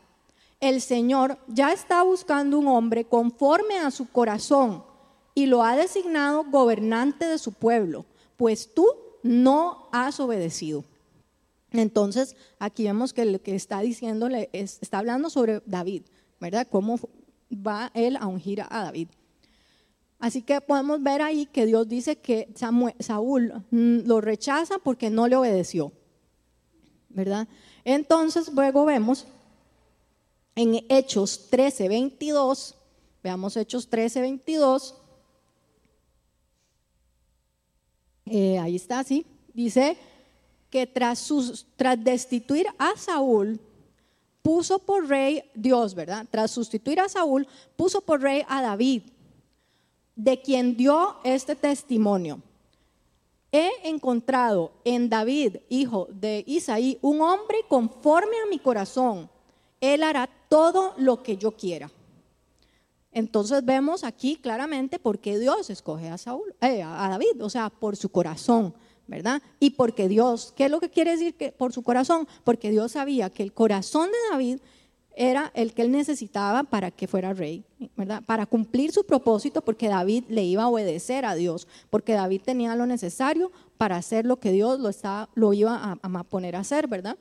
[0.60, 4.82] El Señor ya está buscando un hombre conforme a su corazón
[5.34, 8.86] y lo ha designado gobernante de su pueblo, pues tú
[9.22, 10.84] no has obedecido.
[11.72, 16.02] Entonces, aquí vemos que lo que está diciéndole está hablando sobre David,
[16.40, 16.68] ¿verdad?
[16.70, 16.98] Cómo
[17.52, 19.08] va él a ungir a David.
[20.24, 25.28] Así que podemos ver ahí que Dios dice que Saúl mm, lo rechaza porque no
[25.28, 25.92] le obedeció,
[27.10, 27.46] ¿verdad?
[27.84, 29.26] Entonces, luego vemos
[30.54, 32.74] en Hechos 13, 22,
[33.22, 34.94] veamos Hechos 13, 22,
[38.24, 39.98] eh, ahí está, sí, dice
[40.70, 41.30] que tras,
[41.76, 43.60] tras destituir a Saúl,
[44.40, 46.26] puso por rey Dios, ¿verdad?
[46.30, 49.02] Tras sustituir a Saúl, puso por rey a David,
[50.16, 52.40] de quien dio este testimonio.
[53.52, 59.30] He encontrado en David, hijo de Isaí, un hombre conforme a mi corazón.
[59.80, 61.90] Él hará todo lo que yo quiera.
[63.12, 67.70] Entonces vemos aquí claramente por qué Dios escoge a Saúl, eh, a David, o sea,
[67.70, 68.74] por su corazón.
[69.06, 69.42] ¿verdad?
[69.60, 72.26] Y porque Dios, ¿qué es lo que quiere decir por su corazón?
[72.42, 74.58] Porque Dios sabía que el corazón de David
[75.16, 77.64] era el que él necesitaba para que fuera rey,
[77.96, 78.22] ¿verdad?
[78.24, 82.74] Para cumplir su propósito, porque David le iba a obedecer a Dios, porque David tenía
[82.76, 86.88] lo necesario para hacer lo que Dios lo, estaba, lo iba a, poner a hacer,
[86.88, 87.16] ¿verdad?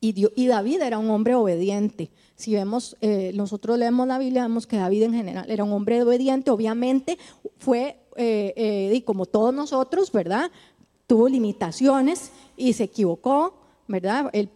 [0.00, 2.10] Y, David era un hombre obediente.
[2.36, 6.00] Si vemos, eh, nosotros leemos la Biblia, vemos que David en general era un hombre
[6.02, 7.18] obediente, obviamente
[7.58, 10.52] fue, eh, eh, y como todos nosotros, ¿verdad?
[11.08, 13.54] tuvo limitaciones y se equivocó,
[13.88, 14.30] ¿verdad?
[14.32, 14.50] Él,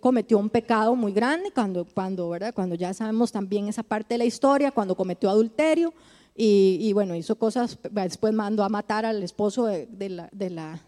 [0.00, 2.54] cometió un pecado muy grande cuando, cuando, ¿verdad?
[2.54, 5.92] cuando ya sabemos también esa parte de la historia, cuando cometió adulterio
[6.40, 10.80] y, bueno, hizo cosas, después mandó a matar al esposo de, la, de la,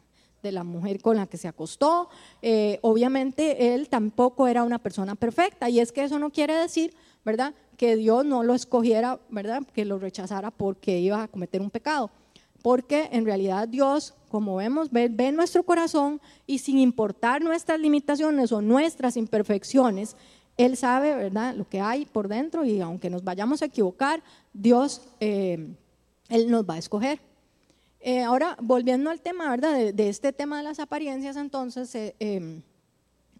[0.44, 2.08] de la mujer con la que se acostó.
[2.40, 6.94] Eh, obviamente él tampoco era una persona perfecta y es que eso no quiere decir,
[7.24, 7.52] ¿verdad?
[7.76, 9.62] Que Dios no lo escogiera, ¿verdad?
[9.74, 12.10] Que lo rechazara porque iba a cometer un pecado
[12.62, 18.60] porque en realidad Dios, como vemos, ve, nuestro corazón y sin importar nuestras limitaciones o
[18.60, 20.16] nuestras imperfecciones,
[20.56, 25.02] Él sabe, ¿verdad?, lo que hay por dentro y aunque nos vayamos a equivocar, Dios,
[25.20, 25.68] eh,
[26.28, 27.20] Él nos va a escoger.
[28.00, 32.60] Eh, ahora, volviendo al tema, ¿verdad?, de, este tema de las apariencias, entonces, eh,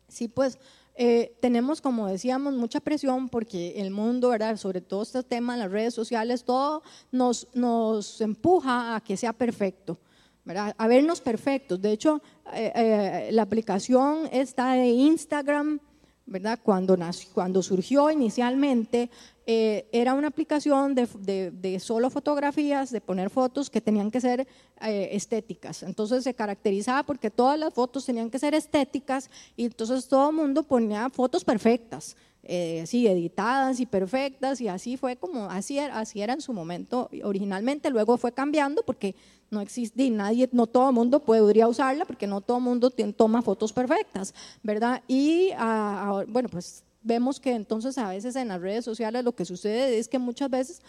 [0.09, 0.59] sí, pues
[1.02, 4.58] eh, tenemos, como decíamos, mucha presión porque el mundo, ¿verdad?
[4.58, 9.98] sobre todo este tema, las redes sociales, todo nos, nos empuja a que sea perfecto.
[10.44, 11.80] a vernos perfectos.
[11.80, 12.20] De hecho,
[12.52, 15.80] eh, eh, la aplicación está de Instagram,
[16.26, 16.58] ¿verdad?
[16.62, 16.98] Cuando,
[17.32, 19.08] cuando surgió inicialmente,
[19.52, 24.46] eh, era una aplicación de, solo fotografías, de poner fotos que tenían que ser
[24.80, 25.82] eh, estéticas.
[25.82, 30.36] Entonces se caracterizaba porque todas las fotos tenían que ser estéticas y entonces todo el
[30.36, 36.32] mundo ponía fotos perfectas, eh, así editadas y perfectas y así fue como, así era,
[36.32, 39.16] en su momento originalmente, luego fue cambiando porque
[39.50, 43.42] no existe, nadie, no todo el mundo podría usarla porque no todo el mundo toma
[43.42, 44.32] fotos perfectas,
[44.62, 45.02] ¿verdad?
[45.08, 49.44] Y ah, bueno, pues vemos que entonces a veces en las redes sociales lo que
[49.44, 50.82] sucede es que muchas veces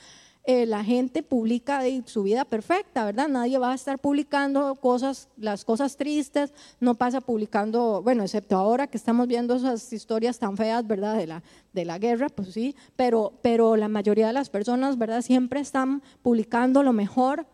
[0.43, 3.27] eh, la gente publica su vida perfecta, ¿verdad?
[3.27, 8.87] Nadie va a estar publicando cosas, las cosas tristes, no pasa publicando, bueno, excepto ahora
[8.87, 11.15] que estamos viendo esas historias tan feas, ¿verdad?
[11.15, 11.43] De la,
[11.73, 15.21] de la guerra, pues sí, pero, pero la mayoría de las personas, ¿verdad?
[15.21, 17.45] Siempre están publicando lo mejor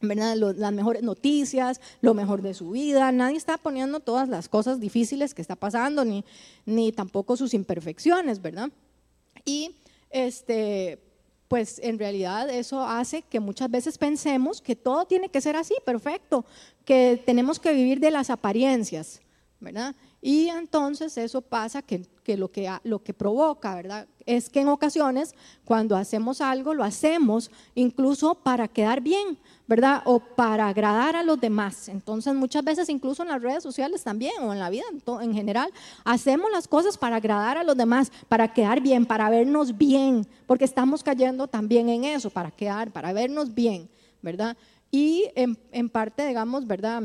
[0.00, 3.10] las mejores noticias, lo mejor de su vida.
[3.12, 6.24] Nadie está poniendo todas las cosas difíciles que está pasando, ni,
[6.66, 8.70] ni tampoco sus imperfecciones, ¿verdad?
[9.44, 9.76] Y
[10.10, 10.98] este,
[11.48, 15.74] pues en realidad eso hace que muchas veces pensemos que todo tiene que ser así,
[15.84, 16.44] perfecto,
[16.84, 19.20] que tenemos que vivir de las apariencias,
[19.60, 19.94] ¿verdad?
[20.20, 24.06] Y entonces eso pasa que, que, lo, que lo que provoca, ¿verdad?
[24.24, 30.02] Es que en ocasiones cuando hacemos algo lo hacemos incluso para quedar bien, ¿verdad?
[30.04, 31.88] O para agradar a los demás.
[31.88, 34.84] Entonces muchas veces incluso en las redes sociales también o en la vida
[35.20, 35.70] en, general,
[36.04, 40.64] hacemos las cosas para agradar a los demás, para quedar bien, para vernos bien, porque
[40.64, 43.88] estamos cayendo también en eso, para quedar, para vernos bien,
[44.22, 44.56] ¿verdad?
[44.90, 47.02] Y en, en parte, digamos, ¿verdad?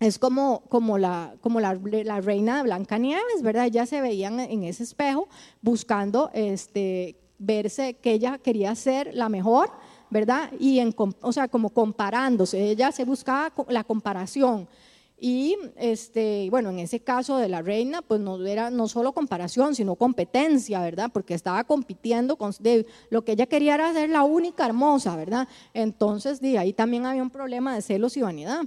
[0.00, 3.66] Es como, como, la, como la, la reina de Blancanieves, ¿verdad?
[3.66, 5.28] Ella se veían en ese espejo
[5.62, 9.70] buscando este, verse que ella quería ser la mejor,
[10.10, 10.52] ¿verdad?
[10.58, 14.68] Y en, o sea, como comparándose, ella se buscaba la comparación.
[15.18, 19.74] Y este, bueno, en ese caso de la reina, pues no era no solo comparación,
[19.74, 21.10] sino competencia, ¿verdad?
[21.10, 22.52] Porque estaba compitiendo con
[23.08, 25.48] lo que ella quería era ser la única hermosa, ¿verdad?
[25.72, 28.66] Entonces, de ahí también había un problema de celos y vanidad.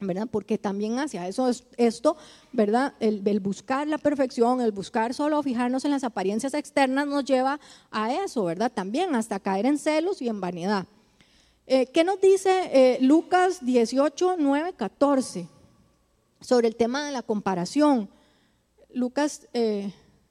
[0.00, 0.28] ¿Verdad?
[0.30, 2.16] Porque también hacia eso es esto,
[2.52, 2.94] ¿verdad?
[3.00, 7.58] El, buscar la perfección, el buscar solo fijarnos en las apariencias externas nos lleva
[7.90, 8.70] a eso, ¿verdad?
[8.72, 10.86] También hasta caer en celos y en vanidad.
[11.66, 15.48] Eh, ¿Qué nos dice eh, Lucas 18, 9, 14
[16.40, 18.08] sobre el tema de la comparación?
[18.92, 19.48] Lucas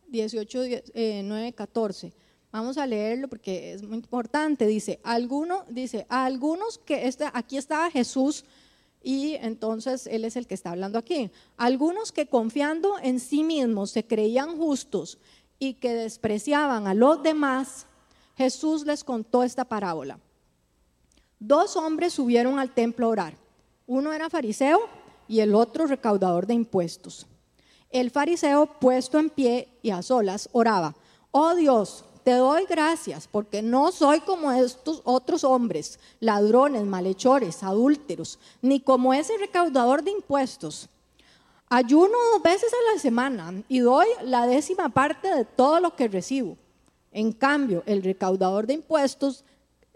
[0.08, 0.60] 18,
[1.23, 2.13] 9, 14.
[2.51, 4.65] Vamos a leerlo porque es muy importante.
[4.65, 8.45] Dice, alguno, dice, a algunos que está, aquí estaba Jesús
[9.06, 11.30] y entonces él es el que está hablando aquí.
[11.58, 15.20] Algunos que confiando en sí mismos se creían justos
[15.60, 17.86] y que despreciaban a los demás,
[18.36, 20.20] Jesús les contó esta parábola.
[21.39, 23.38] Dos hombres subieron al templo a orar.
[23.86, 24.80] Uno era fariseo
[25.28, 27.28] y el otro recaudador de impuestos.
[27.91, 30.96] El fariseo, puesto en pie y a solas, oraba,
[31.30, 38.40] oh Dios, te doy gracias porque no soy como estos otros hombres, ladrones, malhechores, adúlteros,
[38.64, 40.90] ni como ese recaudador de impuestos.
[41.70, 46.08] Ayuno dos veces a la semana y doy la décima parte de todo lo que
[46.08, 46.58] recibo.
[47.12, 49.46] En cambio, el recaudador de impuestos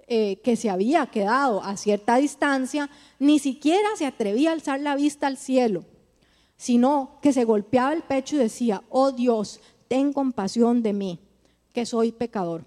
[0.05, 4.95] eh, que se había quedado a cierta distancia, ni siquiera se atrevía a alzar la
[4.95, 5.83] vista al cielo,
[6.57, 11.19] sino que se golpeaba el pecho y decía, oh Dios, ten compasión de mí
[11.79, 12.65] que soy pecador.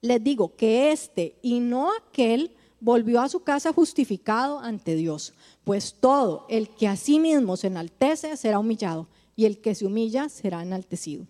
[0.00, 5.92] Les digo que este y no aquel volvió a su casa justificado ante Dios, pues
[6.00, 10.30] todo el que a sí mismo se enaltece será humillado y el que se humilla
[10.30, 11.26] será enaltecido.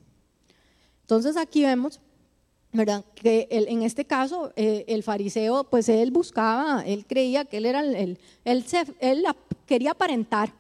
[1.00, 1.98] Entonces aquí vemos,
[2.72, 3.04] ¿verdad?
[3.16, 7.80] Que en este caso eh, el fariseo, pues él buscaba, él creía que él era
[7.80, 7.96] el,
[8.44, 8.64] él,
[9.00, 9.26] él
[9.66, 10.54] quería aparentar,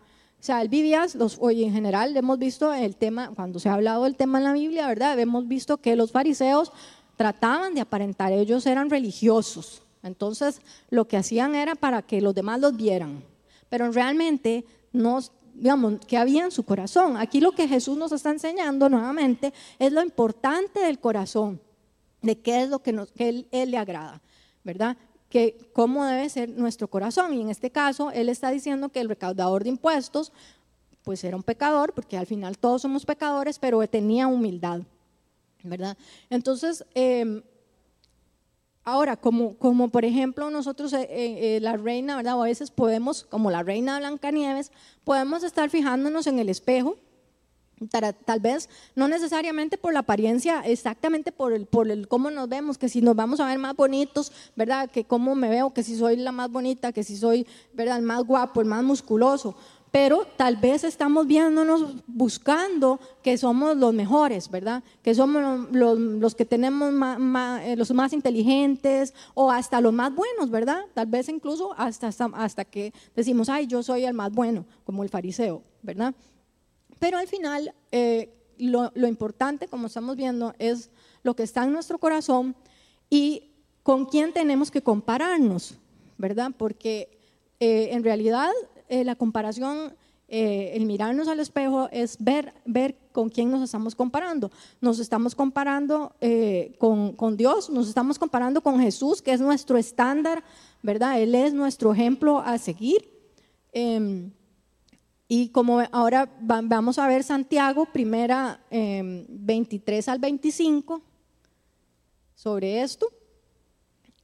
[0.44, 4.04] o sea, vivía, los, hoy en general hemos visto el tema, cuando se ha hablado
[4.04, 5.18] del tema en la Biblia, ¿verdad?
[5.18, 6.70] Hemos visto que los fariseos
[7.16, 9.80] trataban de aparentar, ellos eran religiosos.
[10.02, 13.24] Entonces, lo que hacían era para que los demás los vieran.
[13.70, 15.20] Pero realmente, no,
[15.54, 17.16] digamos, ¿qué había en su corazón?
[17.16, 21.58] Aquí lo que Jesús nos está enseñando nuevamente es lo importante del corazón,
[22.20, 24.20] de qué es lo que, nos, que él le agrada,
[24.62, 24.98] ¿verdad?
[25.34, 27.34] Que cómo debe ser nuestro corazón.
[27.34, 30.30] Y en este caso, él está diciendo que el recaudador de impuestos,
[31.02, 34.82] pues era un pecador, porque al final todos somos pecadores, pero tenía humildad,
[35.64, 35.98] ¿verdad?
[36.30, 37.42] Entonces, em,
[38.84, 42.40] ahora, como, como por ejemplo nosotros, eh, eh, eh, la reina, ¿verdad?
[42.40, 44.70] a veces podemos, como la reina Blancanieves,
[45.02, 46.96] podemos estar fijándonos en el espejo
[48.24, 52.78] Tal vez no necesariamente por la apariencia, exactamente por el, por el cómo nos vemos,
[52.78, 54.90] que si nos vamos a ver más bonitos, ¿verdad?
[54.90, 57.98] Que cómo me veo, que si soy la más bonita, que si soy, ¿verdad?
[57.98, 59.56] El más guapo, el más musculoso.
[59.94, 64.82] Pero tal vez estamos viéndonos buscando que somos los mejores, ¿verdad?
[65.02, 66.92] Que somos los, los que tenemos
[67.62, 70.82] eh, los más inteligentes o hasta los más buenos, ¿verdad?
[70.94, 75.10] Tal vez incluso hasta, hasta que decimos, ay, yo soy el más bueno, como el
[75.10, 76.12] fariseo, ¿verdad?
[76.98, 80.90] Pero al final, eh, lo, importante, como estamos viendo, es
[81.22, 82.54] lo que está en nuestro corazón
[83.10, 83.52] y
[83.82, 85.74] con quién tenemos que compararnos,
[86.18, 86.52] ¿verdad?
[86.56, 87.18] Porque
[87.60, 88.50] eh, en realidad
[88.88, 89.94] eh, la comparación,
[90.26, 94.50] el mirarnos al espejo es ver, ver con quién nos estamos comparando.
[94.80, 96.12] Nos estamos comparando
[96.78, 100.42] con, con, Dios, nos estamos comparando con Jesús, que es nuestro estándar,
[100.82, 101.20] ¿verdad?
[101.20, 103.14] Él es nuestro ejemplo a seguir.
[105.26, 111.02] Y como ahora vamos a ver Santiago, primera 23 em, al 25,
[112.34, 113.06] sobre esto.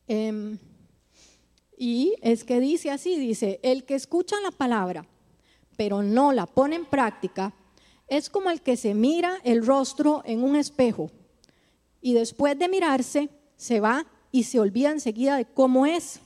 [0.06, 0.58] Em,
[1.76, 5.06] y es que dice así, dice, el que escucha la palabra,
[5.76, 7.54] pero no la pone en práctica,
[8.06, 11.10] es como el que se mira el rostro en un espejo
[12.02, 16.20] y después de mirarse se va y se olvida enseguida de cómo es.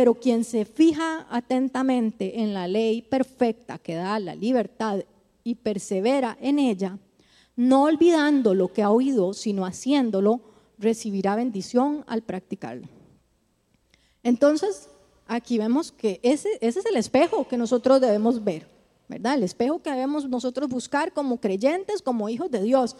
[0.00, 5.00] Pero quien se fija atentamente en la ley perfecta que da la libertad
[5.44, 6.96] y persevera en ella,
[7.54, 10.40] no olvidando lo que ha oído, sino haciéndolo,
[10.78, 12.88] recibirá bendición al practicarlo.
[14.22, 14.88] Entonces,
[15.26, 18.66] aquí vemos que ese, es el espejo que nosotros debemos ver,
[19.06, 19.34] ¿verdad?
[19.34, 22.96] El espejo que debemos nosotros buscar como creyentes, como hijos de Dios,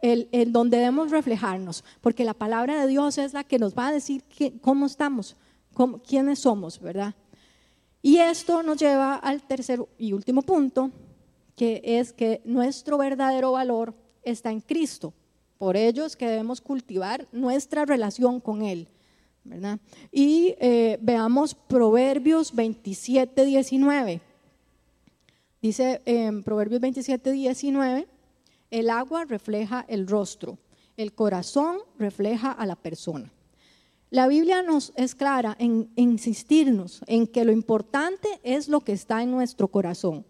[0.00, 3.92] el, donde debemos reflejarnos, porque la palabra de Dios es la que nos va a
[3.92, 4.22] decir
[4.60, 5.34] cómo estamos,
[6.06, 7.14] quiénes somos, ¿verdad?
[8.02, 10.90] Y esto nos lleva al tercer y último punto,
[11.56, 15.12] que es que nuestro verdadero valor está en Cristo.
[15.58, 18.88] Por ello es que debemos cultivar nuestra relación con Él.
[19.44, 19.78] ¿verdad?
[20.12, 24.20] Y eh, veamos Proverbios 27, 19.
[25.62, 28.06] Dice en Proverbios 27, 19,
[28.70, 30.58] el agua refleja el rostro,
[30.96, 33.32] el corazón refleja a la persona.
[34.10, 39.22] La Biblia nos es clara en insistirnos en que lo importante es lo que está
[39.22, 40.24] en nuestro corazón.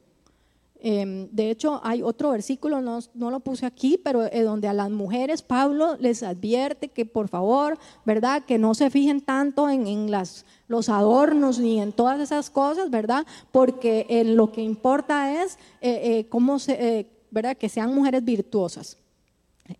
[0.78, 4.90] Em, de hecho, hay otro versículo, no, lo puse aquí, pero eh, donde a las
[4.90, 8.44] mujeres Pablo les advierte que por favor, ¿verdad?
[8.44, 13.26] Que no se fijen tanto en, las, los adornos ni en todas esas cosas, ¿verdad?
[13.52, 17.56] Porque en lo que importa es eh, eh, cómo se, ¿verdad?
[17.56, 18.98] Que sean mujeres virtuosas.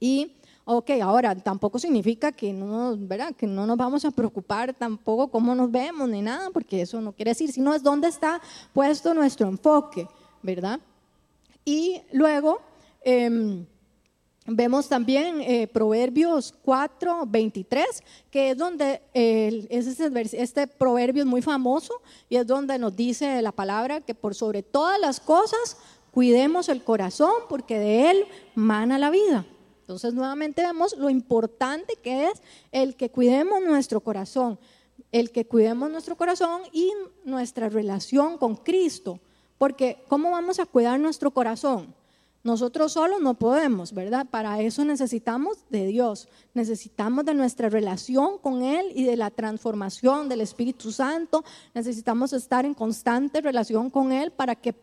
[0.00, 0.32] Y
[0.68, 3.32] Ok, ahora tampoco significa que no, ¿verdad?
[3.36, 7.12] que no nos vamos a preocupar tampoco cómo nos vemos ni nada, porque eso no
[7.12, 8.42] quiere decir, sino es dónde está
[8.72, 10.08] puesto nuestro enfoque,
[10.42, 10.80] ¿verdad?
[11.64, 12.60] Y luego
[13.04, 13.64] em,
[14.44, 17.86] vemos también eh, Proverbios 4, 23,
[18.32, 20.00] que es donde es
[20.32, 21.94] este proverbio es muy famoso
[22.28, 25.76] y es donde nos dice la palabra que por sobre todas las cosas
[26.10, 28.24] cuidemos el corazón porque de él
[28.56, 29.46] mana la vida.
[29.86, 34.58] Entonces nuevamente vemos lo importante que es el que cuidemos nuestro corazón,
[35.12, 36.90] el que cuidemos nuestro corazón y
[37.24, 39.20] nuestra relación con Cristo.
[39.58, 41.94] Porque ¿cómo vamos a cuidar nuestro corazón?
[42.42, 44.26] Nosotros solos no podemos, ¿verdad?
[44.28, 50.28] Para eso necesitamos de Dios, necesitamos de nuestra relación con Él y de la transformación
[50.28, 51.44] del Espíritu Santo.
[51.74, 54.74] Necesitamos estar en constante relación con Él para que,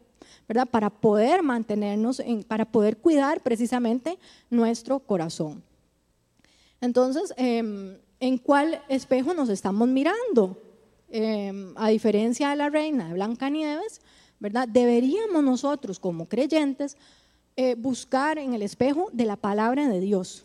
[0.48, 0.68] ¿verdad?
[0.68, 4.18] Para poder mantenernos, para poder cuidar precisamente
[4.50, 5.64] nuestro corazón.
[6.82, 10.62] Entonces, em, ¿en cuál espejo nos estamos mirando?
[11.10, 14.02] Em, a diferencia de la reina de Blancanieves,
[14.39, 14.68] ¿verdad?
[14.68, 16.98] Deberíamos nosotros como creyentes
[17.56, 20.44] eh, buscar en el espejo de la palabra de Dios.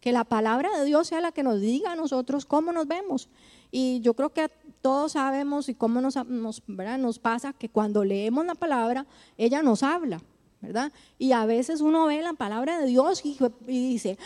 [0.00, 3.28] Que la palabra de Dios sea la que nos diga a nosotros cómo nos vemos.
[3.70, 4.50] Y yo creo que
[4.80, 9.06] todos sabemos y cómo nos, pasa que cuando leemos la palabra,
[9.36, 10.22] ella nos habla,
[10.60, 10.92] ¿verdad?
[11.18, 14.18] Y a veces uno ve la palabra de Dios y, dice,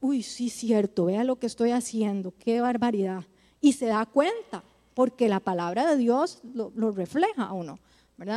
[0.00, 3.24] uy, sí, cierto, vea lo que estoy haciendo, qué barbaridad.
[3.60, 4.64] Y se da cuenta,
[4.94, 7.78] porque la palabra de Dios lo, refleja a uno.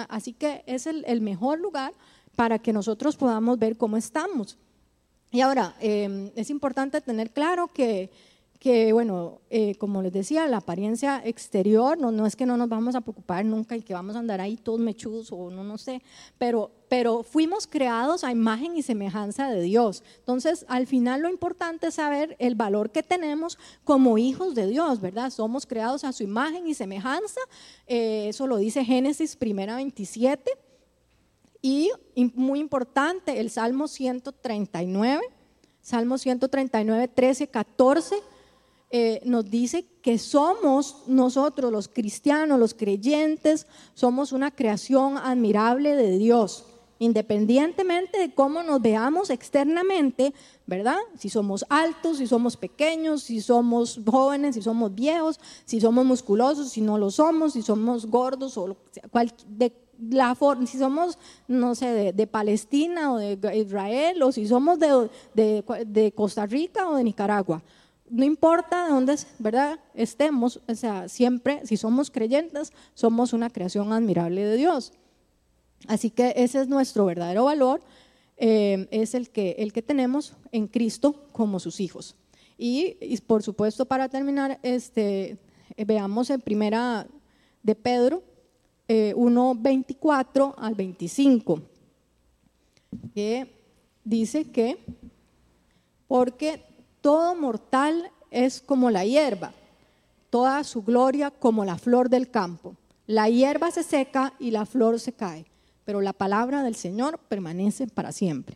[0.09, 1.93] Así que es el, mejor lugar
[2.35, 4.57] para que nosotros podamos ver cómo estamos.
[5.31, 8.11] Y ahora, em, es importante tener claro que,
[8.61, 12.69] que bueno, eh, como les decía, la apariencia exterior, no, no es que no nos
[12.69, 15.79] vamos a preocupar nunca y que vamos a andar ahí todos mechudos o no, no
[15.79, 16.03] sé,
[16.37, 20.03] pero, pero fuimos creados a imagen y semejanza de Dios.
[20.19, 25.01] Entonces, al final lo importante es saber el valor que tenemos como hijos de Dios,
[25.01, 25.31] ¿verdad?
[25.31, 27.41] Somos creados a su imagen y semejanza,
[27.87, 30.51] eh, eso lo dice Génesis primera 27.
[31.63, 31.89] Y
[32.35, 35.23] muy importante, el Salmo 139,
[35.81, 38.30] Salmo 139, 13, 14
[38.93, 46.17] eh, nos dice que somos nosotros los cristianos, los creyentes, somos una creación admirable de
[46.17, 46.65] Dios,
[46.99, 50.33] independientemente de cómo nos veamos externamente,
[50.67, 50.97] ¿verdad?
[51.17, 56.69] Si somos altos, si somos pequeños, si somos jóvenes, si somos viejos, si somos musculosos,
[56.69, 58.75] si no lo somos, si somos gordos o
[59.47, 59.73] de
[60.09, 60.35] la
[60.65, 61.17] si somos,
[61.47, 67.05] no sé, de, Palestina o de Israel, o si somos de Costa Rica o de
[67.05, 67.63] Nicaragua
[68.11, 69.79] no importa de dónde ¿verdad?
[69.93, 74.91] estemos, o sea, siempre, si somos creyentes, somos una creación admirable de Dios.
[75.87, 77.81] Así que ese es nuestro verdadero valor,
[78.37, 82.15] eh, es el que, el que tenemos en Cristo como sus hijos.
[82.57, 82.95] Y,
[83.25, 85.37] por supuesto, para terminar, este,
[85.77, 87.07] veamos en primera
[87.63, 88.21] de Pedro
[88.87, 91.61] eh, 1, 24 al 25,
[93.15, 93.47] que
[94.03, 94.77] dice que,
[96.07, 96.70] porque
[97.01, 99.51] todo mortal es como la hierba,
[100.29, 102.75] toda su gloria como la flor del campo.
[103.07, 105.45] La hierba se seca y la flor se cae,
[105.83, 108.55] pero la palabra del Señor permanece para siempre.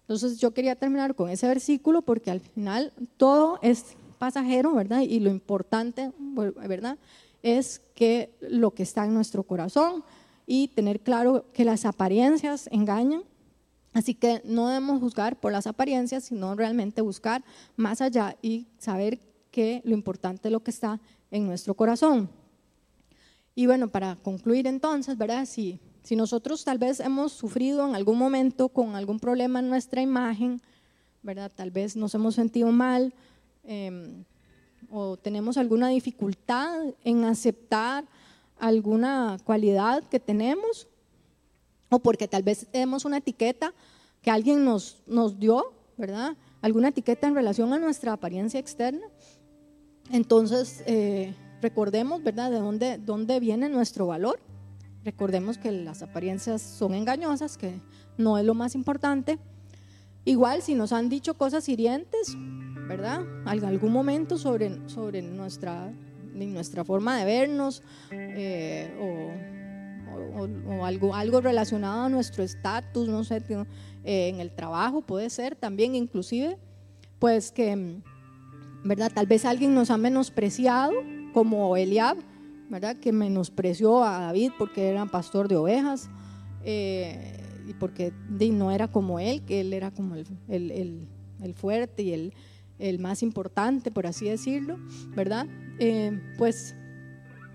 [0.00, 5.00] Entonces yo quería terminar con ese versículo porque al final todo es pasajero, ¿verdad?
[5.00, 6.98] Y lo importante, ¿verdad?
[7.42, 10.04] Es que lo que está en nuestro corazón
[10.46, 13.22] y tener claro que las apariencias engañan,
[13.92, 17.44] Así que no debemos juzgar por las apariencias, sino realmente buscar
[17.76, 19.20] más allá y saber
[19.50, 22.30] que lo importante es lo que está en nuestro corazón.
[23.54, 25.44] Y bueno, para concluir entonces, ¿verdad?
[25.44, 30.00] Si, si nosotros tal vez hemos sufrido en algún momento con algún problema en nuestra
[30.00, 30.62] imagen,
[31.22, 31.52] ¿verdad?
[31.54, 33.12] Tal vez nos hemos sentido mal
[33.64, 34.24] em,
[34.90, 38.04] o tenemos alguna dificultad en aceptar
[38.58, 40.88] alguna cualidad que tenemos
[41.92, 43.74] o porque tal vez tenemos una etiqueta
[44.22, 46.36] que alguien nos, nos dio, ¿verdad?
[46.62, 49.06] Alguna etiqueta en relación a nuestra apariencia externa.
[50.10, 54.40] Entonces, eh, recordemos, ¿verdad?, de dónde, dónde viene nuestro valor.
[55.04, 57.74] Recordemos que las apariencias son engañosas, que
[58.16, 59.38] no es lo más importante.
[60.24, 62.36] Igual, si nos han dicho cosas hirientes,
[62.88, 63.22] ¿verdad?
[63.44, 65.92] Algún momento sobre, sobre nuestra,
[66.32, 67.82] nuestra forma de vernos
[68.12, 69.61] eh, o,
[70.82, 73.42] algo, algo relacionado a nuestro estatus, no sé,
[74.04, 76.58] eh, en el trabajo puede ser también, inclusive,
[77.18, 78.00] pues que,
[78.84, 79.10] ¿verdad?
[79.14, 80.92] Tal vez alguien nos ha menospreciado,
[81.32, 82.16] como Eliab,
[82.68, 82.96] ¿verdad?
[82.96, 86.08] Que menospreció a David porque era pastor de ovejas.
[86.64, 91.06] Eh, y porque no era como él, que él era como el, el,
[91.40, 92.34] el, fuerte y el,
[92.78, 94.78] el, más importante, por así decirlo,
[95.14, 95.46] ¿verdad?
[95.78, 96.74] Eh, pues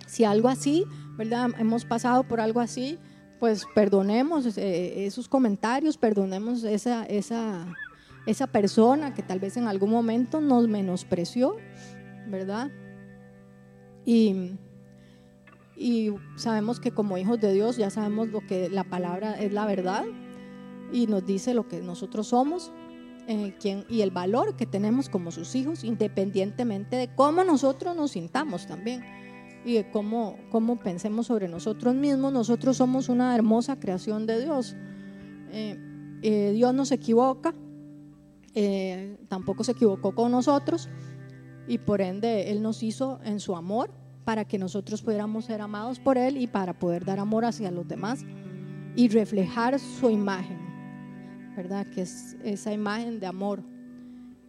[0.05, 0.86] si algo así,
[1.18, 1.49] ¿verdad?
[1.57, 2.97] Hemos pasado por algo así,
[3.39, 7.65] pues perdonemos eh, esos comentarios, perdonemos esa, esa,
[8.26, 11.57] esa persona que tal vez en algún momento nos menospreció,
[12.28, 12.72] ¿verdad?
[14.05, 14.57] Y
[15.78, 19.65] y sabemos que como hijos de Dios ya sabemos lo que la palabra es la
[19.65, 20.05] verdad
[20.91, 22.72] y nos dice lo que nosotros somos
[23.28, 23.53] eh,
[23.88, 29.03] y el valor que tenemos como sus hijos, independientemente de cómo nosotros nos sintamos también
[29.68, 32.34] y de cómo, cómo pensemos sobre nosotros mismos.
[32.34, 34.76] Nosotros somos una hermosa creación de Dios.
[35.51, 35.78] Eh,
[36.22, 37.53] eh, Dios no se equivoca,
[39.28, 40.89] tampoco se equivocó con nosotros
[41.68, 43.91] y por ende Él nos hizo en su amor
[44.26, 47.88] para que nosotros pudiéramos ser amados por Él y para poder dar amor hacia los
[47.88, 48.26] demás
[48.95, 50.57] y reflejar su imagen,
[51.55, 51.86] ¿verdad?
[51.88, 53.63] Que es esa imagen de amor.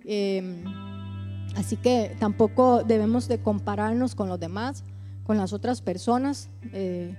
[0.04, 0.64] Em,
[1.54, 4.84] así que tampoco debemos de compararnos con los demás,
[5.28, 7.14] con las otras personas, eh,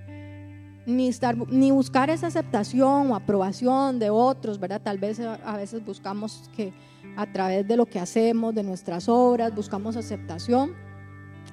[0.86, 4.82] ni, estar, ni buscar esa aceptación o aprobación de otros, ¿verdad?
[4.84, 6.74] Tal vez a veces buscamos que
[7.16, 10.76] a través de lo que hacemos, de nuestras obras, buscamos aceptación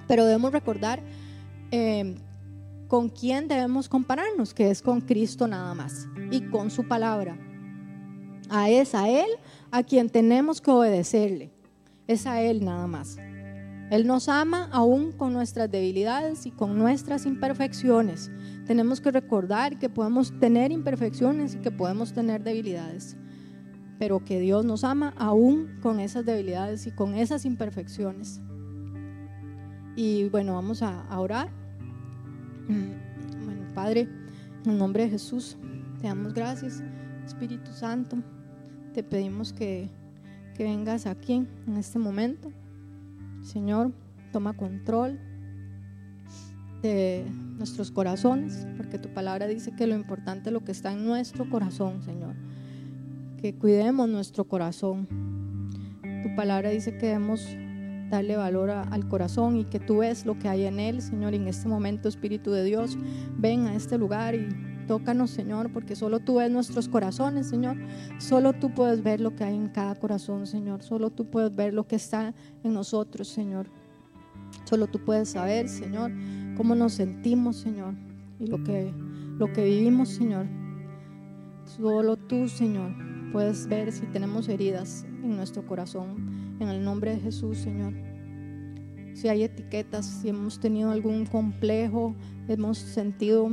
[0.07, 1.02] pero debemos recordar
[1.70, 2.16] eh,
[2.88, 7.36] con quién debemos compararnos, que es con Cristo nada más y con su palabra.
[8.48, 9.28] A es a Él
[9.70, 11.50] a quien tenemos que obedecerle.
[12.07, 13.16] Es a Él nada más.
[13.91, 18.32] Él nos ama aún con nuestras debilidades y con nuestras imperfecciones.
[18.66, 23.16] Tenemos que recordar que podemos tener imperfecciones y que podemos tener debilidades,
[23.99, 28.41] pero que Dios nos ama aún con esas debilidades y con esas imperfecciones.
[29.95, 31.49] Y bueno, vamos a, orar.
[32.68, 34.09] Mm, bueno, Padre,
[34.64, 35.57] en nombre de Jesús,
[36.01, 36.82] te damos gracias.
[37.24, 38.16] Espíritu Santo,
[38.93, 39.89] te pedimos que,
[40.57, 42.51] que vengas aquí en este momento.
[43.47, 43.92] Señor,
[44.32, 45.20] toma control
[46.82, 47.24] de
[47.57, 51.49] nuestros corazones, porque tu palabra dice que lo importante es lo que está en nuestro
[51.49, 52.34] corazón, Señor.
[53.40, 55.07] Que cuidemos nuestro corazón.
[56.24, 57.47] Tu palabra dice que debemos
[58.11, 61.32] darle valor al corazón y que tú ves lo que hay en él, Señor.
[61.32, 62.99] Y en este momento, Espíritu de Dios,
[63.38, 64.49] ven a este lugar y
[64.87, 67.76] tócanos, Señor, porque solo tú ves nuestros corazones, Señor.
[68.18, 70.82] Solo tú puedes ver lo que hay en cada corazón, Señor.
[70.82, 73.68] Solo tú puedes ver lo que está en nosotros, Señor.
[74.64, 76.12] Solo tú puedes saber, Señor,
[76.57, 77.95] cómo nos sentimos, Señor,
[78.41, 78.93] y lo que,
[79.39, 80.47] lo que vivimos, Señor.
[81.64, 82.93] Solo tú, Señor,
[83.32, 87.93] puedes ver si tenemos heridas en nuestro corazón en el nombre de Jesús, Señor.
[89.14, 92.14] Si hay etiquetas, si hemos tenido algún complejo,
[92.49, 93.51] hemos sentido,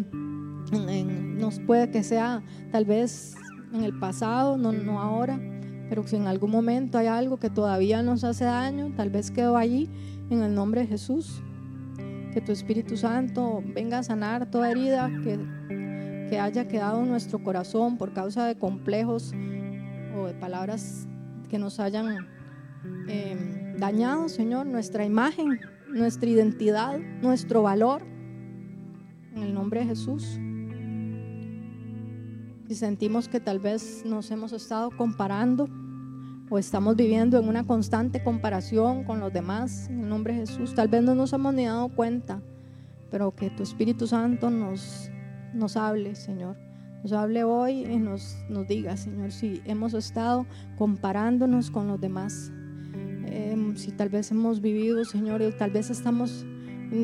[0.74, 3.36] nos puede que sea tal vez
[3.74, 5.40] en el pasado, no, no ahora,
[5.90, 9.58] pero si en algún momento hay algo que todavía nos hace daño, tal vez quedó
[9.58, 9.90] allí
[10.30, 11.42] en el nombre de Jesús.
[12.34, 15.40] Que tu Espíritu Santo venga a sanar toda herida que,
[16.30, 19.34] que haya quedado en nuestro corazón por causa de complejos
[20.18, 21.08] o de palabras
[21.50, 22.28] que nos hayan
[23.08, 28.04] Em, dañado, Señor, nuestra imagen, nuestra identidad, nuestro valor.
[29.36, 30.40] En el nombre de Jesús.
[32.76, 35.70] Sentimos que tal vez nos hemos estado comparando
[36.50, 40.76] o estamos viviendo en una constante comparación con los demás, en el nombre de Jesús,
[40.76, 42.42] tal vez no nos hemos ni dado cuenta,
[43.10, 45.10] pero que tu Espíritu Santo nos,
[45.54, 46.58] nos hable, Señor
[47.04, 50.48] nos hable hoy y nos, nos diga, Señor, si hemos estado
[50.78, 52.52] comparándonos con los demás.
[53.26, 56.46] Em, si tal vez hemos vivido, Señor, y tal vez estamos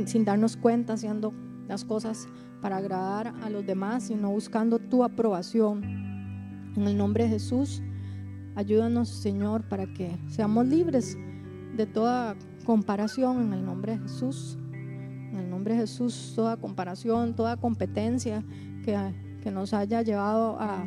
[0.05, 1.33] sin darnos cuenta haciendo
[1.67, 2.27] las cosas
[2.61, 5.83] para agradar a los demás y no buscando tu aprobación.
[6.75, 7.81] En el nombre de Jesús,
[8.55, 11.17] ayúdanos, Señor, para que seamos libres
[11.75, 12.35] de toda
[12.65, 14.57] comparación en el nombre de Jesús.
[15.31, 18.43] En el nombre de Jesús, toda comparación, toda competencia
[18.83, 18.97] que,
[19.41, 20.85] que nos haya llevado a,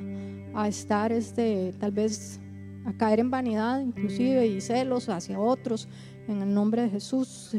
[0.55, 2.41] a estar este, tal vez
[2.85, 5.89] a caer en vanidad inclusive y celos hacia otros.
[6.29, 7.51] En el nombre de Jesús,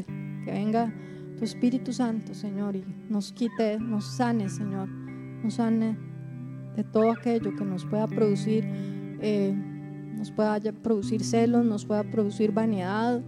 [0.44, 0.92] que venga
[1.36, 5.96] tu Espíritu Santo, Señor, y nos quite, nos sane, Señor, nos sane
[6.76, 8.64] de todo aquello que nos pueda producir,
[9.20, 9.54] eh,
[10.16, 13.22] nos pueda producir celos, nos pueda producir vanidad,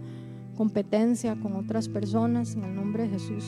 [0.55, 3.45] competencia con otras personas, en el nombre de Jesús.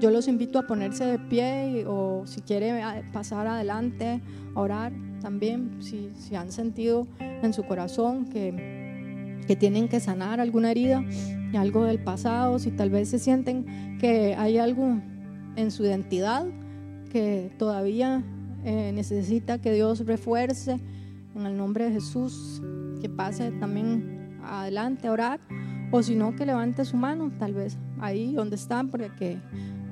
[0.00, 2.82] yo los invito a ponerse de pie o si quiere
[3.12, 4.20] pasar adelante,
[4.54, 8.83] a orar también, si han sentido en su corazón que,
[9.46, 11.04] que tienen que sanar alguna herida,
[11.56, 15.00] algo del pasado, si tal vez se sienten que hay algo
[15.56, 16.46] en su identidad
[17.10, 18.24] que todavía
[18.64, 20.80] eh, necesita que Dios refuerce
[21.34, 22.60] en el nombre de Jesús,
[23.00, 25.40] que pase también adelante a orar,
[25.92, 29.38] o si no, que levante su mano, tal vez ahí donde están, para que,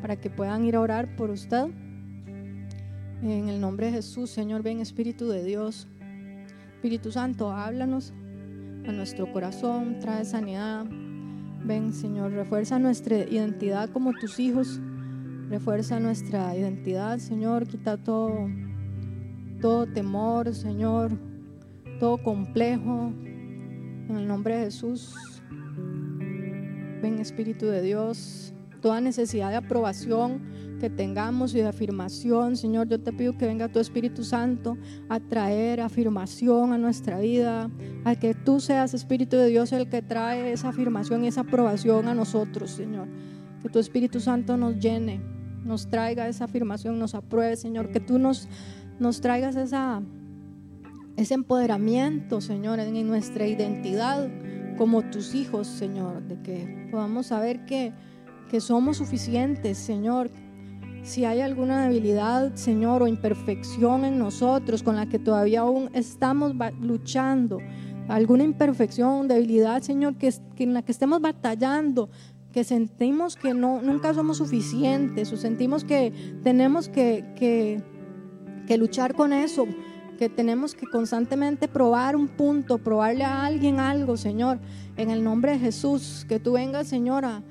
[0.00, 1.66] para que puedan ir a orar por usted.
[3.22, 5.86] En el nombre de Jesús, Señor, ven Espíritu de Dios.
[6.74, 8.12] Espíritu Santo, háblanos
[8.86, 10.86] a nuestro corazón, trae sanidad.
[11.64, 14.80] Ven, Señor, refuerza nuestra identidad como tus hijos.
[15.48, 17.66] Refuerza nuestra identidad, Señor.
[17.66, 18.48] Quita todo,
[19.60, 21.12] todo temor, Señor.
[22.00, 23.12] Todo complejo.
[24.08, 25.14] En el nombre de Jesús.
[27.00, 28.54] Ven, Espíritu de Dios.
[28.80, 30.40] Toda necesidad de aprobación
[30.82, 32.56] que tengamos y de afirmación.
[32.56, 34.76] Señor, yo te pido que venga tu Espíritu Santo
[35.08, 37.70] a traer afirmación a nuestra vida,
[38.04, 42.08] a que tú seas Espíritu de Dios el que trae esa afirmación y esa aprobación
[42.08, 43.06] a nosotros, Señor.
[43.62, 45.20] Que tu Espíritu Santo nos llene,
[45.64, 47.92] nos traiga esa afirmación, nos apruebe, Señor.
[47.92, 48.48] Que tú nos,
[48.98, 50.02] nos traigas esa,
[51.16, 54.28] ese empoderamiento, Señor, en nuestra identidad
[54.76, 56.24] como tus hijos, Señor.
[56.24, 57.92] De que podamos saber que,
[58.50, 60.28] que somos suficientes, Señor,
[61.02, 66.52] si hay alguna debilidad, Señor, o imperfección en nosotros con la que todavía aún estamos
[66.80, 67.58] luchando,
[68.08, 72.08] alguna imperfección, debilidad, Señor, que, en la que estemos batallando,
[72.52, 77.82] que sentimos que no, nunca somos suficientes o sentimos que tenemos que, que,
[78.66, 79.66] que luchar con eso,
[80.18, 84.60] que tenemos que constantemente probar un punto, probarle a alguien algo, Señor,
[84.96, 87.42] en el nombre de Jesús, que tú vengas, Señor, a,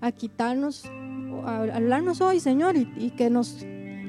[0.00, 0.84] a quitarnos
[1.44, 3.64] hablarnos hoy, Señor, y, que nos,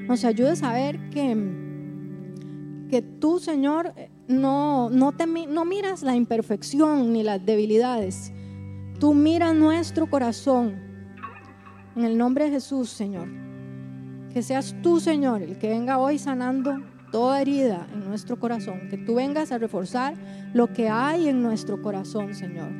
[0.06, 1.36] nos ayudes a ver que,
[2.88, 3.94] que tú, Señor,
[4.28, 8.32] no, no, te, no miras la imperfección ni las debilidades.
[9.00, 10.74] Tú miras nuestro corazón.
[11.96, 13.28] En el nombre de Jesús, Señor.
[14.32, 16.76] Que seas tú, Señor, el que venga hoy sanando
[17.10, 18.88] toda herida en nuestro corazón.
[18.90, 20.14] Que tú vengas a reforzar
[20.52, 22.70] lo que hay en nuestro corazón, Señor.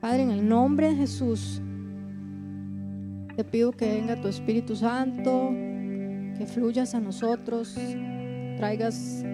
[0.00, 1.62] Padre, en el nombre de Jesús,
[3.36, 5.50] te pido que venga tu Espíritu Santo,
[6.38, 7.76] que fluyas a nosotros,
[8.56, 9.24] traigas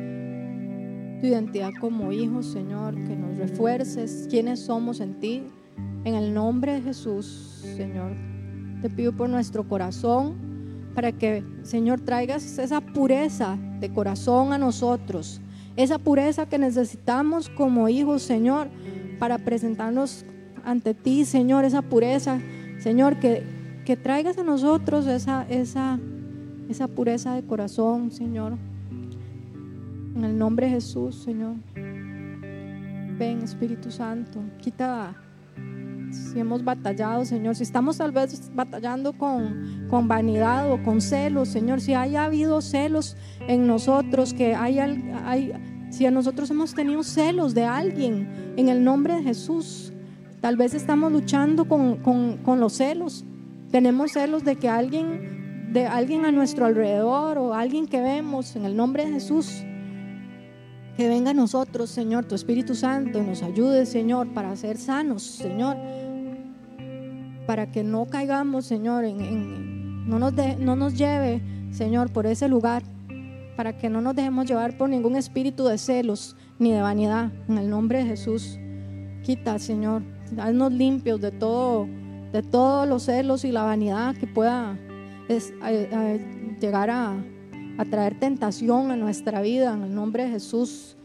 [1.20, 5.42] tu identidad como hijos, Señor, que nos refuerces quiénes somos en ti.
[6.05, 8.12] En el nombre de Jesús, Señor,
[8.80, 10.34] te pido por nuestro corazón
[10.94, 15.42] para que, Señor, traigas esa pureza de corazón a nosotros,
[15.76, 18.68] esa pureza que necesitamos como hijos, Señor,
[19.18, 20.24] para presentarnos
[20.64, 22.40] ante ti, Señor, esa pureza,
[22.78, 23.59] Señor, que
[23.91, 25.99] que traigas a nosotros esa, esa,
[26.68, 28.57] esa pureza de corazón, Señor.
[30.14, 31.57] En el nombre de Jesús, Señor.
[33.18, 35.16] Ven, Espíritu Santo, quita
[36.12, 41.49] si hemos batallado, Señor, si estamos tal vez batallando con, con vanidad o con celos,
[41.49, 43.16] Señor, si haya habido celos
[43.49, 45.53] en nosotros, que hay, hay,
[45.91, 49.93] si a nosotros hemos tenido celos de alguien, en el nombre de Jesús,
[50.41, 53.24] tal vez estamos luchando con, con, con los celos,
[53.70, 58.64] tenemos celos de que alguien, de alguien a nuestro alrededor o alguien que vemos en
[58.64, 59.62] el nombre de Jesús,
[60.96, 65.76] que venga a nosotros, Señor, tu Espíritu Santo, nos ayude, Señor, para ser sanos, Señor,
[67.46, 71.40] para que no caigamos, Señor, no, nos no nos lleve,
[71.70, 72.82] Señor, por ese lugar,
[73.56, 77.58] para que no nos dejemos llevar por ningún espíritu de celos ni de vanidad, en
[77.58, 78.58] el nombre de Jesús.
[79.22, 80.02] Quita, Señor,
[80.38, 81.86] haznos limpios de todo
[82.33, 84.78] de todos los celos y la vanidad que pueda
[86.61, 87.16] llegar a,
[87.91, 89.72] traer tentación a nuestra vida.
[89.72, 90.97] En el nombre de Jesús,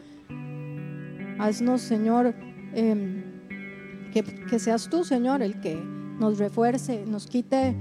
[1.40, 2.36] haznos, Señor,
[2.74, 3.24] em,
[4.12, 5.76] que, seas tú, Señor, el que
[6.20, 7.76] nos refuerce, nos quite,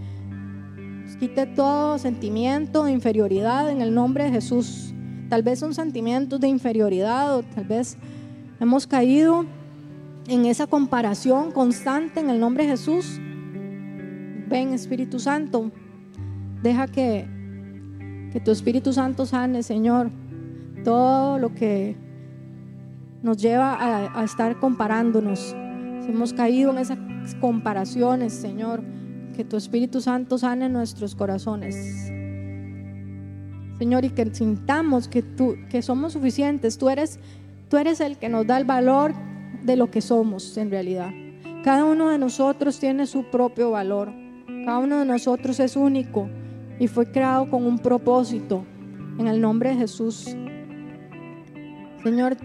[1.05, 4.95] nos quite todo sentimiento de inferioridad en el nombre de Jesús.
[5.29, 7.97] Tal vez son sentimientos de inferioridad o tal vez
[8.61, 9.45] hemos caído
[10.29, 13.21] en esa comparación constante en el nombre de Jesús
[14.49, 15.71] ven Espíritu Santo,
[16.63, 17.27] deja que,
[18.33, 20.11] que tu Espíritu Santo sane, Señor,
[20.85, 21.97] todo lo que
[23.23, 23.79] nos lleva
[24.19, 25.57] a, estar comparándonos.
[26.05, 26.99] Si hemos caído en esas
[27.41, 28.83] comparaciones, Señor,
[29.35, 31.75] que tu Espíritu Santo sane nuestros corazones.
[33.79, 36.79] Señor, y que sintamos que, tú, que somos suficientes.
[36.79, 37.19] Tú eres,
[37.69, 39.15] tú eres el que nos da el valor
[39.65, 41.11] de lo que somos en realidad.
[41.65, 44.13] Cada uno de nosotros tiene su propio valor.
[44.47, 46.29] Cada uno de nosotros es único
[46.79, 48.65] y fue creado con un propósito.
[49.19, 50.37] En el nombre de Jesús.
[52.03, 52.37] Señor,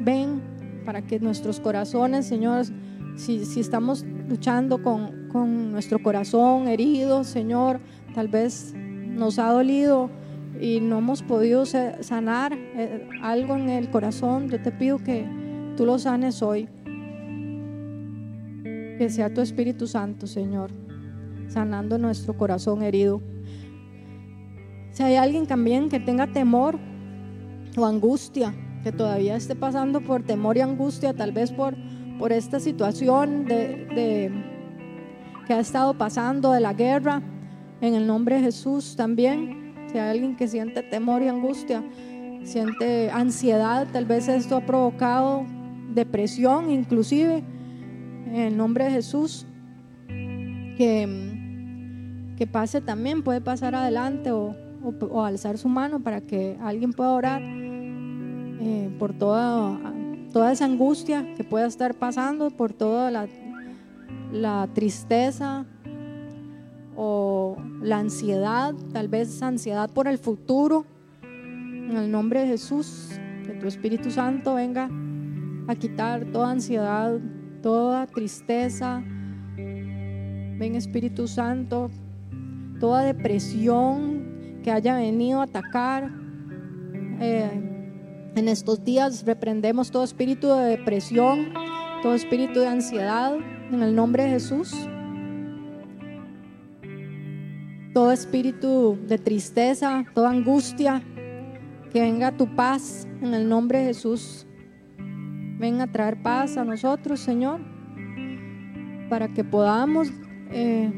[0.00, 0.40] ven
[0.84, 2.64] para que nuestros corazones, Señor,
[3.16, 7.80] si, si estamos luchando con, con nuestro corazón herido, Señor,
[8.14, 10.10] tal vez nos ha dolido
[10.60, 15.26] y no hemos podido sanar eh, algo en el corazón, yo te pido que
[15.76, 16.68] tú lo sanes hoy.
[18.98, 20.70] Que sea tu Espíritu Santo, Señor,
[21.48, 23.20] sanando nuestro corazón herido.
[24.90, 26.78] Si hay alguien también que tenga temor
[27.76, 31.74] o angustia, que todavía esté pasando por temor y angustia, tal vez por,
[32.18, 34.32] por esta situación de,
[35.46, 37.22] que ha estado pasando de la guerra,
[37.80, 39.74] en el nombre de Jesús también.
[39.90, 41.84] Si hay alguien que siente temor y angustia,
[42.44, 45.44] siente ansiedad, tal vez esto ha provocado
[45.92, 47.42] depresión inclusive,
[48.28, 49.46] en el nombre de Jesús,
[50.08, 51.35] que,
[52.36, 57.10] que pase también, puede pasar adelante o, o, alzar su mano para que alguien pueda
[57.10, 59.78] orar eh, por toda,
[60.32, 63.26] toda esa angustia que pueda estar pasando, por toda la,
[64.32, 65.64] la tristeza
[66.94, 70.84] o la ansiedad, tal vez ansiedad por el futuro.
[71.22, 73.10] En el nombre de Jesús,
[73.46, 74.90] que tu Espíritu Santo venga
[75.68, 77.18] a quitar toda ansiedad,
[77.62, 79.02] toda tristeza.
[79.56, 81.90] Ven Espíritu Santo,
[82.78, 86.10] toda depresión que haya venido a atacar.
[87.20, 91.52] Eh, en estos días reprendemos todo espíritu de depresión,
[92.02, 93.34] todo espíritu de ansiedad,
[93.72, 94.74] en el nombre de Jesús.
[97.94, 101.02] Todo espíritu de tristeza, toda angustia,
[101.92, 104.46] que venga tu paz en el nombre de Jesús.
[105.58, 107.60] Ven a traer paz a nosotros, Señor,
[109.08, 110.12] para que podamos
[110.50, 110.92] eh,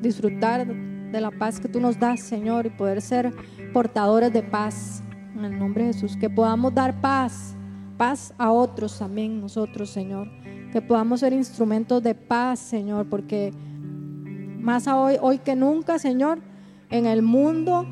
[0.00, 0.66] disfrutar
[1.12, 3.32] de la paz que tú nos das, Señor, y poder ser
[3.72, 5.02] portadores de paz.
[5.36, 7.54] En el nombre de Jesús, que podamos dar paz,
[7.96, 10.28] paz a otros también nosotros, Señor.
[10.72, 13.52] Que podamos ser instrumentos de paz, Señor, porque
[14.58, 16.40] más hoy, hoy que nunca, Señor,
[16.90, 17.86] en el mundo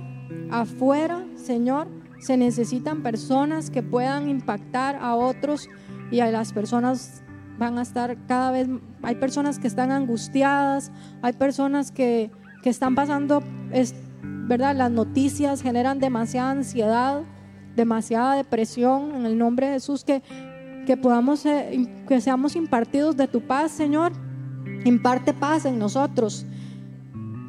[0.50, 5.68] afuera, Señor, se necesitan personas que puedan impactar a otros
[6.10, 7.22] y a las personas
[7.58, 8.68] van a estar cada vez,
[9.02, 10.90] hay personas que están angustiadas,
[11.22, 12.30] hay personas que,
[12.62, 13.42] que están pasando,
[13.72, 14.76] es, ¿verdad?
[14.76, 17.22] Las noticias generan demasiada ansiedad,
[17.76, 20.22] demasiada depresión en el nombre de Jesús, que,
[20.86, 21.44] que podamos,
[22.08, 24.12] que seamos impartidos de tu paz, Señor.
[24.84, 26.46] Imparte paz en nosotros,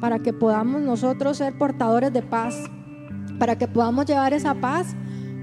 [0.00, 2.54] para que podamos nosotros ser portadores de paz,
[3.38, 4.94] para que podamos llevar esa paz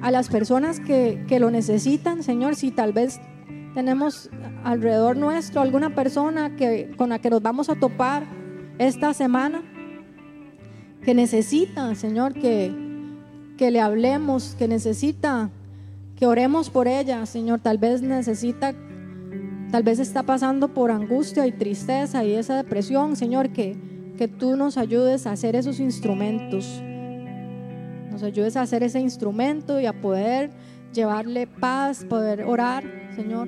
[0.02, 3.20] a las personas que, que lo necesitan, Señor, si tal vez
[3.74, 4.30] tenemos
[4.64, 8.39] alrededor nuestro alguna persona que, con la que nos vamos a topar
[8.80, 9.62] esta semana,
[11.04, 12.74] que necesita, Señor, que,
[13.58, 15.52] que le hablemos, que necesita
[16.16, 18.74] que oremos por ella, Señor, tal vez necesita,
[19.72, 23.78] tal vez está pasando por angustia y tristeza y esa depresión, Señor, que,
[24.18, 26.82] que tú nos ayudes a hacer esos instrumentos.
[28.12, 30.52] Nos ayudes a hacer ese instrumento y a poder
[30.94, 32.84] llevarle paz, poder orar,
[33.16, 33.48] Señor,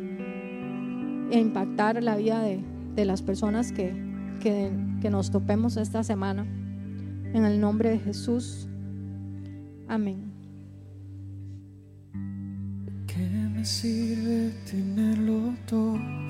[1.32, 2.64] e impactar la vida de,
[2.96, 3.94] de las personas que,
[4.42, 4.72] que,
[5.02, 6.46] que nos topemos esta semana.
[7.34, 8.68] En el nombre de Jesús.
[9.88, 10.32] Amén.
[13.08, 16.21] ¿Qué me sirve tenerlo todo?